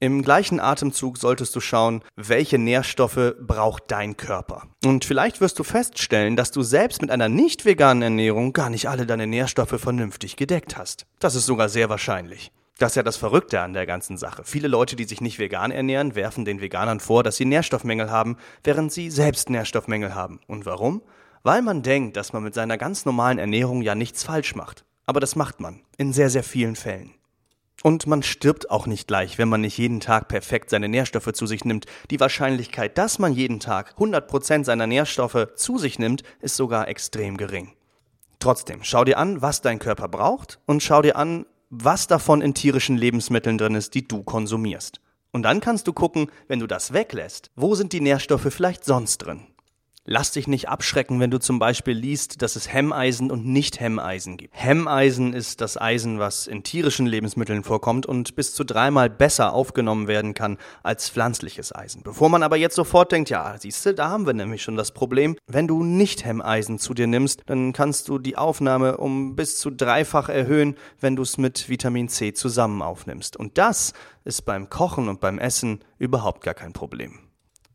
Im 0.00 0.22
gleichen 0.22 0.60
Atemzug 0.60 1.16
solltest 1.16 1.56
du 1.56 1.60
schauen, 1.60 2.02
welche 2.14 2.58
Nährstoffe 2.58 3.34
braucht 3.40 3.84
dein 3.86 4.18
Körper. 4.18 4.64
Und 4.84 5.06
vielleicht 5.06 5.40
wirst 5.40 5.58
du 5.58 5.64
feststellen, 5.64 6.36
dass 6.36 6.50
du 6.50 6.62
selbst 6.62 7.00
mit 7.00 7.10
einer 7.10 7.30
nicht 7.30 7.64
veganen 7.64 8.02
Ernährung 8.02 8.52
gar 8.52 8.68
nicht 8.68 8.88
alle 8.88 9.06
deine 9.06 9.26
Nährstoffe 9.26 9.80
vernünftig 9.80 10.36
gedeckt 10.36 10.76
hast. 10.76 11.06
Das 11.20 11.34
ist 11.34 11.46
sogar 11.46 11.70
sehr 11.70 11.88
wahrscheinlich. 11.88 12.52
Das 12.76 12.92
ist 12.92 12.96
ja 12.96 13.02
das 13.02 13.16
Verrückte 13.16 13.60
an 13.60 13.72
der 13.72 13.86
ganzen 13.86 14.18
Sache. 14.18 14.42
Viele 14.44 14.68
Leute, 14.68 14.96
die 14.96 15.04
sich 15.04 15.20
nicht 15.20 15.38
vegan 15.38 15.70
ernähren, 15.70 16.16
werfen 16.16 16.44
den 16.44 16.60
Veganern 16.60 17.00
vor, 17.00 17.22
dass 17.22 17.36
sie 17.36 17.44
Nährstoffmängel 17.44 18.10
haben, 18.10 18.36
während 18.64 18.92
sie 18.92 19.10
selbst 19.10 19.48
Nährstoffmängel 19.48 20.14
haben. 20.14 20.40
Und 20.48 20.66
warum? 20.66 21.00
Weil 21.44 21.62
man 21.62 21.82
denkt, 21.82 22.16
dass 22.16 22.32
man 22.32 22.42
mit 22.42 22.54
seiner 22.54 22.76
ganz 22.76 23.04
normalen 23.04 23.38
Ernährung 23.38 23.82
ja 23.82 23.94
nichts 23.94 24.24
falsch 24.24 24.56
macht. 24.56 24.84
Aber 25.06 25.20
das 25.20 25.36
macht 25.36 25.60
man, 25.60 25.80
in 25.98 26.12
sehr, 26.12 26.30
sehr 26.30 26.42
vielen 26.42 26.74
Fällen. 26.74 27.12
Und 27.82 28.06
man 28.06 28.22
stirbt 28.22 28.70
auch 28.70 28.86
nicht 28.86 29.06
gleich, 29.06 29.36
wenn 29.36 29.50
man 29.50 29.60
nicht 29.60 29.76
jeden 29.76 30.00
Tag 30.00 30.26
perfekt 30.28 30.70
seine 30.70 30.88
Nährstoffe 30.88 31.32
zu 31.34 31.46
sich 31.46 31.66
nimmt. 31.66 31.84
Die 32.10 32.18
Wahrscheinlichkeit, 32.18 32.96
dass 32.96 33.18
man 33.18 33.34
jeden 33.34 33.60
Tag 33.60 33.94
100% 33.98 34.64
seiner 34.64 34.86
Nährstoffe 34.86 35.48
zu 35.54 35.76
sich 35.76 35.98
nimmt, 35.98 36.22
ist 36.40 36.56
sogar 36.56 36.88
extrem 36.88 37.36
gering. 37.36 37.72
Trotzdem, 38.38 38.82
schau 38.82 39.04
dir 39.04 39.18
an, 39.18 39.42
was 39.42 39.60
dein 39.60 39.78
Körper 39.78 40.08
braucht 40.08 40.60
und 40.64 40.82
schau 40.82 41.02
dir 41.02 41.16
an, 41.16 41.44
was 41.68 42.06
davon 42.06 42.40
in 42.40 42.54
tierischen 42.54 42.96
Lebensmitteln 42.96 43.58
drin 43.58 43.74
ist, 43.74 43.94
die 43.94 44.08
du 44.08 44.22
konsumierst. 44.22 45.00
Und 45.30 45.42
dann 45.42 45.60
kannst 45.60 45.86
du 45.86 45.92
gucken, 45.92 46.30
wenn 46.48 46.60
du 46.60 46.66
das 46.66 46.94
weglässt, 46.94 47.50
wo 47.54 47.74
sind 47.74 47.92
die 47.92 48.00
Nährstoffe 48.00 48.46
vielleicht 48.50 48.84
sonst 48.84 49.18
drin? 49.18 49.46
Lass 50.06 50.32
dich 50.32 50.46
nicht 50.46 50.68
abschrecken, 50.68 51.18
wenn 51.18 51.30
du 51.30 51.40
zum 51.40 51.58
Beispiel 51.58 51.94
liest, 51.94 52.42
dass 52.42 52.56
es 52.56 52.70
Hemmeisen 52.70 53.30
und 53.30 53.46
Nicht-Hemmeisen 53.46 54.36
gibt. 54.36 54.52
Hemmeisen 54.54 55.32
ist 55.32 55.62
das 55.62 55.80
Eisen, 55.80 56.18
was 56.18 56.46
in 56.46 56.62
tierischen 56.62 57.06
Lebensmitteln 57.06 57.64
vorkommt 57.64 58.04
und 58.04 58.36
bis 58.36 58.54
zu 58.54 58.64
dreimal 58.64 59.08
besser 59.08 59.54
aufgenommen 59.54 60.06
werden 60.06 60.34
kann 60.34 60.58
als 60.82 61.08
pflanzliches 61.08 61.74
Eisen. 61.74 62.02
Bevor 62.02 62.28
man 62.28 62.42
aber 62.42 62.58
jetzt 62.58 62.76
sofort 62.76 63.12
denkt, 63.12 63.30
ja, 63.30 63.56
siehst 63.58 63.86
du, 63.86 63.94
da 63.94 64.10
haben 64.10 64.26
wir 64.26 64.34
nämlich 64.34 64.62
schon 64.62 64.76
das 64.76 64.92
Problem. 64.92 65.36
Wenn 65.46 65.66
du 65.66 65.82
Nicht-Hemmeisen 65.82 66.78
zu 66.78 66.92
dir 66.92 67.06
nimmst, 67.06 67.40
dann 67.46 67.72
kannst 67.72 68.08
du 68.08 68.18
die 68.18 68.36
Aufnahme 68.36 68.98
um 68.98 69.36
bis 69.36 69.58
zu 69.58 69.70
dreifach 69.70 70.28
erhöhen, 70.28 70.76
wenn 71.00 71.16
du 71.16 71.22
es 71.22 71.38
mit 71.38 71.70
Vitamin 71.70 72.10
C 72.10 72.34
zusammen 72.34 72.82
aufnimmst. 72.82 73.38
Und 73.38 73.56
das 73.56 73.94
ist 74.24 74.42
beim 74.42 74.68
Kochen 74.68 75.08
und 75.08 75.20
beim 75.20 75.38
Essen 75.38 75.82
überhaupt 75.96 76.42
gar 76.42 76.52
kein 76.52 76.74
Problem. 76.74 77.20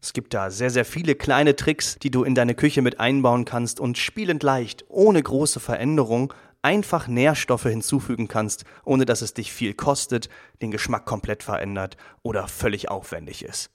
Es 0.01 0.13
gibt 0.13 0.33
da 0.33 0.49
sehr, 0.49 0.69
sehr 0.69 0.85
viele 0.85 1.15
kleine 1.15 1.55
Tricks, 1.55 1.97
die 2.01 2.09
du 2.09 2.23
in 2.23 2.33
deine 2.33 2.55
Küche 2.55 2.81
mit 2.81 2.99
einbauen 2.99 3.43
kannst 3.43 3.79
und 3.79 3.97
spielend 3.97 4.43
leicht, 4.43 4.85
ohne 4.87 5.21
große 5.21 5.59
Veränderung, 5.59 6.33
einfach 6.61 7.07
Nährstoffe 7.07 7.63
hinzufügen 7.63 8.27
kannst, 8.27 8.63
ohne 8.85 9.05
dass 9.05 9.21
es 9.21 9.33
dich 9.33 9.51
viel 9.51 9.73
kostet, 9.73 10.29
den 10.61 10.71
Geschmack 10.71 11.05
komplett 11.05 11.43
verändert 11.43 11.97
oder 12.23 12.47
völlig 12.47 12.89
aufwendig 12.89 13.43
ist. 13.43 13.71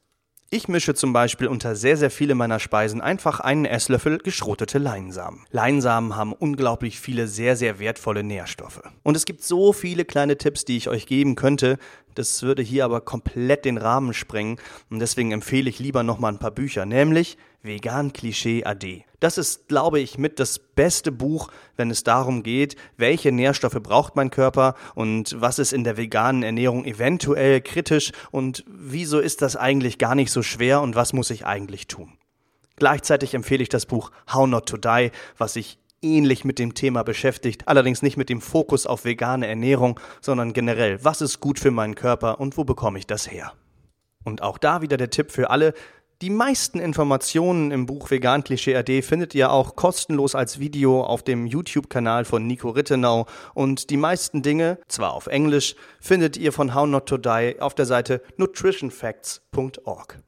Ich 0.51 0.69
mische 0.69 0.95
zum 0.95 1.13
Beispiel 1.13 1.49
unter 1.49 1.75
sehr, 1.75 1.97
sehr 1.97 2.11
viele 2.11 2.35
meiner 2.35 2.61
Speisen 2.61 3.01
einfach 3.01 3.41
einen 3.41 3.65
Esslöffel 3.65 4.19
geschrotete 4.19 4.79
Leinsamen. 4.79 5.47
Leinsamen 5.51 6.15
haben 6.15 6.33
unglaublich 6.33 7.01
viele 7.01 7.27
sehr, 7.27 7.57
sehr 7.57 7.79
wertvolle 7.79 8.23
Nährstoffe. 8.23 8.83
Und 9.03 9.17
es 9.17 9.25
gibt 9.25 9.43
so 9.43 9.73
viele 9.73 10.05
kleine 10.05 10.39
Tipps, 10.39 10.65
die 10.65 10.77
ich 10.77 10.89
euch 10.89 11.07
geben 11.07 11.35
könnte, 11.35 11.79
das 12.15 12.43
würde 12.43 12.63
hier 12.63 12.85
aber 12.85 13.01
komplett 13.01 13.65
den 13.65 13.79
Rahmen 13.79 14.15
sprengen 14.15 14.59
und 14.91 15.01
deswegen 15.01 15.33
empfehle 15.33 15.69
ich 15.69 15.81
lieber 15.81 16.03
nochmal 16.05 16.33
ein 16.33 16.39
paar 16.39 16.53
Bücher, 16.53 16.87
nämlich 16.87 17.37
Vegan 17.63 18.13
Klischee 18.13 18.65
AD. 18.65 19.05
Das 19.25 19.39
ist, 19.39 19.69
glaube 19.69 20.01
ich, 20.01 20.19
mit 20.19 20.39
das 20.39 20.59
beste 20.59 21.11
Buch, 21.11 21.49
wenn 21.79 21.91
es 21.91 22.05
darum 22.05 22.43
geht, 22.43 22.77
welche 22.99 23.33
Nährstoffe 23.33 23.83
braucht 23.83 24.17
mein 24.17 24.29
Körper 24.29 24.75
und 24.95 25.41
was 25.41 25.59
ist 25.59 25.73
in 25.73 25.83
der 25.83 25.97
veganen 25.97 26.43
Ernährung 26.43 26.85
eventuell 26.85 27.63
kritisch 27.63 28.13
und 28.33 28.65
wieso 28.69 29.21
ist 29.21 29.41
das 29.41 29.57
eigentlich 29.57 29.97
gar 29.97 30.15
nicht 30.15 30.31
so 30.31 30.43
schwer 30.43 30.83
und 30.83 30.95
was 30.95 31.15
muss 31.15 31.31
ich 31.31 31.47
eigentlich 31.47 31.87
tun. 31.87 32.19
Gleichzeitig 32.77 33.33
empfehle 33.33 33.63
ich 33.63 33.71
das 33.71 33.87
Buch 33.87 34.11
How 34.31 34.47
Not 34.47 34.69
to 34.69 34.77
Die, 34.77 35.11
was 35.39 35.55
sich 35.55 35.79
ähnlich 36.03 36.45
mit 36.45 36.59
dem 36.59 36.75
Thema 36.75 37.03
beschäftigt, 37.03 37.67
allerdings 37.67 38.03
nicht 38.03 38.19
mit 38.19 38.29
dem 38.29 38.43
Fokus 38.43 38.87
auf 38.87 39.07
vegane 39.07 39.47
Ernährung, 39.47 39.99
sondern 40.21 40.53
generell, 40.53 41.03
was 41.03 41.23
ist 41.23 41.41
gut 41.41 41.59
für 41.59 41.71
meinen 41.71 41.95
Körper 41.95 42.41
und 42.41 42.59
wo 42.59 42.65
bekomme 42.65 42.99
ich 42.99 43.07
das 43.07 43.31
her? 43.31 43.55
Und 44.25 44.43
auch 44.43 44.59
da 44.59 44.81
wieder 44.81 44.97
der 44.97 45.11
Tipp 45.11 45.31
für 45.31 45.51
alle, 45.51 45.75
die 46.23 46.31
meisten 46.31 46.79
Informationen 46.79 47.71
im 47.71 47.87
Buch 47.87 48.11
Vegan 48.11 48.45
Klischee 48.45 48.77
AD 48.77 49.03
findet 49.03 49.35
ihr 49.35 49.51
auch 49.51 49.77
kostenlos 49.77 50.35
als 50.35 50.59
Video 50.59 51.03
auf 51.03 51.23
dem 51.23 51.47
YouTube-Kanal 51.47 52.25
von 52.25 52.47
Nico 52.47 52.71
Rittenau 52.71 53.27
und 53.55 53.91
die 53.91 53.97
meisten 53.97 54.43
Dinge, 54.43 54.79
zwar 54.89 55.13
auf 55.13 55.27
Englisch, 55.27 55.75
findet 56.01 56.37
ihr 56.37 56.53
von 56.53 56.75
How 56.75 56.87
Not 56.87 57.07
to 57.07 57.19
Die 57.19 57.57
auf 57.61 57.75
der 57.75 57.87
Seite 57.87 58.23
nutritionfacts.org. 58.37 60.21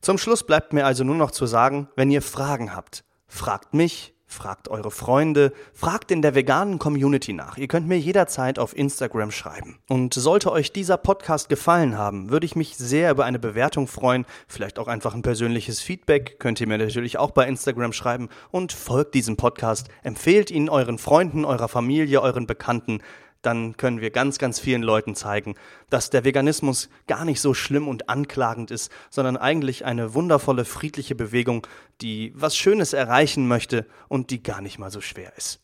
Zum 0.00 0.18
Schluss 0.18 0.44
bleibt 0.44 0.72
mir 0.72 0.86
also 0.86 1.04
nur 1.04 1.16
noch 1.16 1.30
zu 1.30 1.46
sagen, 1.46 1.88
wenn 1.96 2.10
ihr 2.10 2.22
Fragen 2.22 2.74
habt, 2.74 3.04
fragt 3.26 3.74
mich, 3.74 4.14
Fragt 4.32 4.68
eure 4.68 4.92
Freunde, 4.92 5.52
fragt 5.74 6.12
in 6.12 6.22
der 6.22 6.36
veganen 6.36 6.78
Community 6.78 7.32
nach. 7.32 7.58
Ihr 7.58 7.66
könnt 7.66 7.88
mir 7.88 7.98
jederzeit 7.98 8.60
auf 8.60 8.76
Instagram 8.76 9.32
schreiben. 9.32 9.80
Und 9.88 10.14
sollte 10.14 10.52
euch 10.52 10.70
dieser 10.72 10.98
Podcast 10.98 11.48
gefallen 11.48 11.98
haben, 11.98 12.30
würde 12.30 12.46
ich 12.46 12.54
mich 12.54 12.76
sehr 12.76 13.10
über 13.10 13.24
eine 13.24 13.40
Bewertung 13.40 13.88
freuen. 13.88 14.24
Vielleicht 14.46 14.78
auch 14.78 14.86
einfach 14.86 15.14
ein 15.14 15.22
persönliches 15.22 15.80
Feedback. 15.80 16.38
Könnt 16.38 16.60
ihr 16.60 16.68
mir 16.68 16.78
natürlich 16.78 17.18
auch 17.18 17.32
bei 17.32 17.48
Instagram 17.48 17.92
schreiben. 17.92 18.28
Und 18.52 18.72
folgt 18.72 19.14
diesem 19.14 19.36
Podcast. 19.36 19.88
Empfehlt 20.04 20.52
ihn 20.52 20.68
euren 20.68 20.98
Freunden, 20.98 21.44
eurer 21.44 21.68
Familie, 21.68 22.22
euren 22.22 22.46
Bekannten 22.46 23.00
dann 23.42 23.76
können 23.76 24.00
wir 24.00 24.10
ganz, 24.10 24.38
ganz 24.38 24.60
vielen 24.60 24.82
Leuten 24.82 25.14
zeigen, 25.14 25.54
dass 25.88 26.10
der 26.10 26.24
Veganismus 26.24 26.88
gar 27.06 27.24
nicht 27.24 27.40
so 27.40 27.54
schlimm 27.54 27.88
und 27.88 28.08
anklagend 28.08 28.70
ist, 28.70 28.90
sondern 29.10 29.36
eigentlich 29.36 29.84
eine 29.84 30.14
wundervolle, 30.14 30.64
friedliche 30.64 31.14
Bewegung, 31.14 31.66
die 32.00 32.32
was 32.34 32.56
Schönes 32.56 32.92
erreichen 32.92 33.48
möchte 33.48 33.86
und 34.08 34.30
die 34.30 34.42
gar 34.42 34.60
nicht 34.60 34.78
mal 34.78 34.90
so 34.90 35.00
schwer 35.00 35.36
ist. 35.36 35.60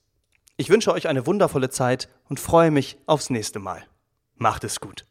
Ich 0.56 0.70
wünsche 0.70 0.92
euch 0.92 1.06
eine 1.08 1.26
wundervolle 1.26 1.68
Zeit 1.68 2.08
und 2.28 2.40
freue 2.40 2.70
mich 2.70 2.98
aufs 3.06 3.28
nächste 3.28 3.58
Mal. 3.58 3.84
Macht 4.36 4.64
es 4.64 4.80
gut. 4.80 5.06